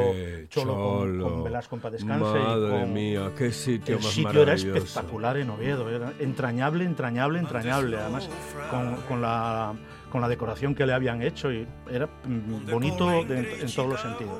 Cholo 0.50 0.74
con- 0.76 1.00
Cholo. 1.20 1.30
Con, 1.34 1.44
Velasco 1.44 1.76
en 1.76 1.82
paz 1.82 1.92
descanse. 1.94 2.26
y 2.40 2.42
Madre 2.44 2.80
con- 2.82 2.94
mía, 2.94 3.32
qué 3.38 3.52
sitio 3.52 3.98
el 3.98 4.04
más 4.04 4.14
sitio 4.14 4.42
era 4.44 4.54
espectacular 4.54 5.38
en 5.38 5.50
Oviedo, 5.50 5.90
era 5.90 6.14
entrañable, 6.20 6.86
entrañable, 6.86 7.40
entrañable, 7.40 7.98
además 7.98 8.30
con, 8.70 8.96
con 9.08 9.22
la, 9.22 9.74
con 10.12 10.22
la 10.22 10.28
decoración 10.30 10.76
que 10.76 10.86
le 10.86 10.94
habían 10.94 11.22
hecho 11.24 11.52
y 11.52 11.68
era 11.92 12.06
mm, 12.06 12.72
bonito 12.72 13.10
de- 13.10 13.62
en 13.62 13.74
todos 13.74 13.90
los 13.90 14.00
sentidos. 14.02 14.40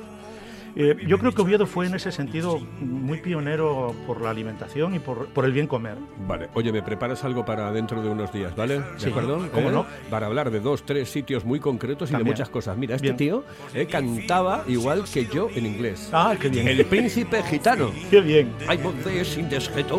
Eh, 0.78 0.94
yo 1.06 1.18
creo 1.18 1.32
que 1.32 1.40
Oviedo 1.40 1.64
fue 1.66 1.86
en 1.86 1.94
ese 1.94 2.12
sentido 2.12 2.60
muy 2.80 3.18
pionero 3.22 3.94
por 4.06 4.20
la 4.20 4.28
alimentación 4.28 4.94
y 4.94 4.98
por, 4.98 5.28
por 5.28 5.46
el 5.46 5.52
bien 5.52 5.66
comer. 5.66 5.96
Vale, 6.28 6.50
oye, 6.52 6.70
me 6.70 6.82
preparas 6.82 7.24
algo 7.24 7.46
para 7.46 7.72
dentro 7.72 8.02
de 8.02 8.10
unos 8.10 8.30
días, 8.30 8.54
¿vale? 8.54 8.80
¿De 8.80 8.84
Sí, 8.98 9.08
acuerdo? 9.08 9.48
¿cómo 9.54 9.70
¿Eh? 9.70 9.72
no? 9.72 9.86
Para 10.10 10.26
hablar 10.26 10.50
de 10.50 10.60
dos, 10.60 10.84
tres 10.84 11.08
sitios 11.08 11.46
muy 11.46 11.60
concretos 11.60 12.10
y 12.10 12.12
También. 12.12 12.26
de 12.26 12.32
muchas 12.32 12.50
cosas. 12.50 12.76
Mira, 12.76 12.96
este 12.96 13.06
Bien. 13.06 13.16
tío 13.16 13.44
eh, 13.72 13.86
cantaba 13.86 14.64
igual 14.68 15.04
que 15.10 15.24
yo 15.24 15.48
en 15.54 15.64
inglés. 15.64 16.10
Ah, 16.12 16.34
qué 16.38 16.50
bien. 16.50 16.68
El 16.68 16.84
príncipe 16.84 17.42
gitano. 17.42 17.90
Qué 18.10 18.20
bien. 18.20 18.52
In 19.38 19.48
des 19.48 19.74
Ghettos. 19.74 19.98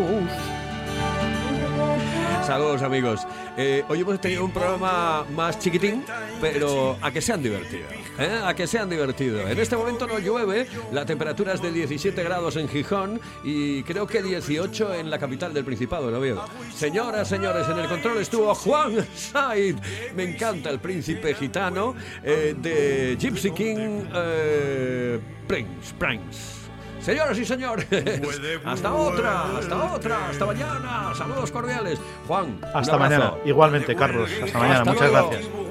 Saludos 2.45 2.81
amigos. 2.83 3.27
Eh, 3.57 3.83
hoy 3.89 4.01
hemos 4.01 4.21
tenido 4.21 4.45
un 4.45 4.51
programa 4.51 5.25
más 5.35 5.57
chiquitín, 5.59 6.03
pero 6.39 6.97
a 7.01 7.11
que 7.11 7.19
sean 7.19 7.41
divertidos. 7.41 7.91
¿Eh? 8.19 8.41
A 8.43 8.53
que 8.53 8.67
sean 8.67 8.89
divertidos. 8.89 9.49
En 9.49 9.59
este 9.59 9.75
momento 9.75 10.07
no 10.07 10.19
llueve, 10.19 10.67
la 10.91 11.05
temperatura 11.05 11.53
es 11.53 11.61
de 11.61 11.71
17 11.71 12.23
grados 12.23 12.55
en 12.55 12.67
Gijón 12.67 13.19
y 13.43 13.83
creo 13.83 14.07
que 14.07 14.21
18 14.21 14.95
en 14.95 15.09
la 15.09 15.19
capital 15.19 15.53
del 15.53 15.65
Principado, 15.65 16.09
¿no 16.11 16.19
veo? 16.19 16.43
Señoras, 16.73 17.27
señores, 17.27 17.67
en 17.69 17.79
el 17.79 17.87
control 17.87 18.17
estuvo 18.19 18.53
Juan 18.55 19.05
Said. 19.15 19.75
Me 20.15 20.23
encanta 20.23 20.69
el 20.69 20.79
príncipe 20.79 21.33
gitano 21.33 21.95
eh, 22.23 22.55
de 22.57 23.17
Gypsy 23.19 23.51
King 23.51 24.05
eh, 24.13 25.19
Prince. 25.47 25.93
Prince. 25.97 26.57
Señoras 27.01 27.37
y 27.37 27.45
señores, 27.45 27.87
hasta 28.65 28.93
otra, 28.93 29.57
hasta 29.57 29.93
otra, 29.93 30.29
hasta 30.29 30.45
mañana. 30.45 31.13
Saludos 31.15 31.51
cordiales. 31.51 31.99
Juan, 32.27 32.59
Hasta 32.73 32.97
mañana. 32.97 33.33
Igualmente, 33.45 33.95
Carlos. 33.95 34.29
Hasta 34.43 34.59
mañana. 34.59 34.79
Hasta 34.79 34.91
Muchas 34.91 35.11
luego. 35.11 35.29
gracias. 35.29 35.66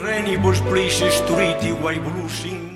Reni, 0.00 0.38
Bosch, 0.38 0.62
Plisci, 0.62 1.10
Sturiti, 1.10 1.70
Guai, 1.72 1.98
Blussi, 1.98 2.67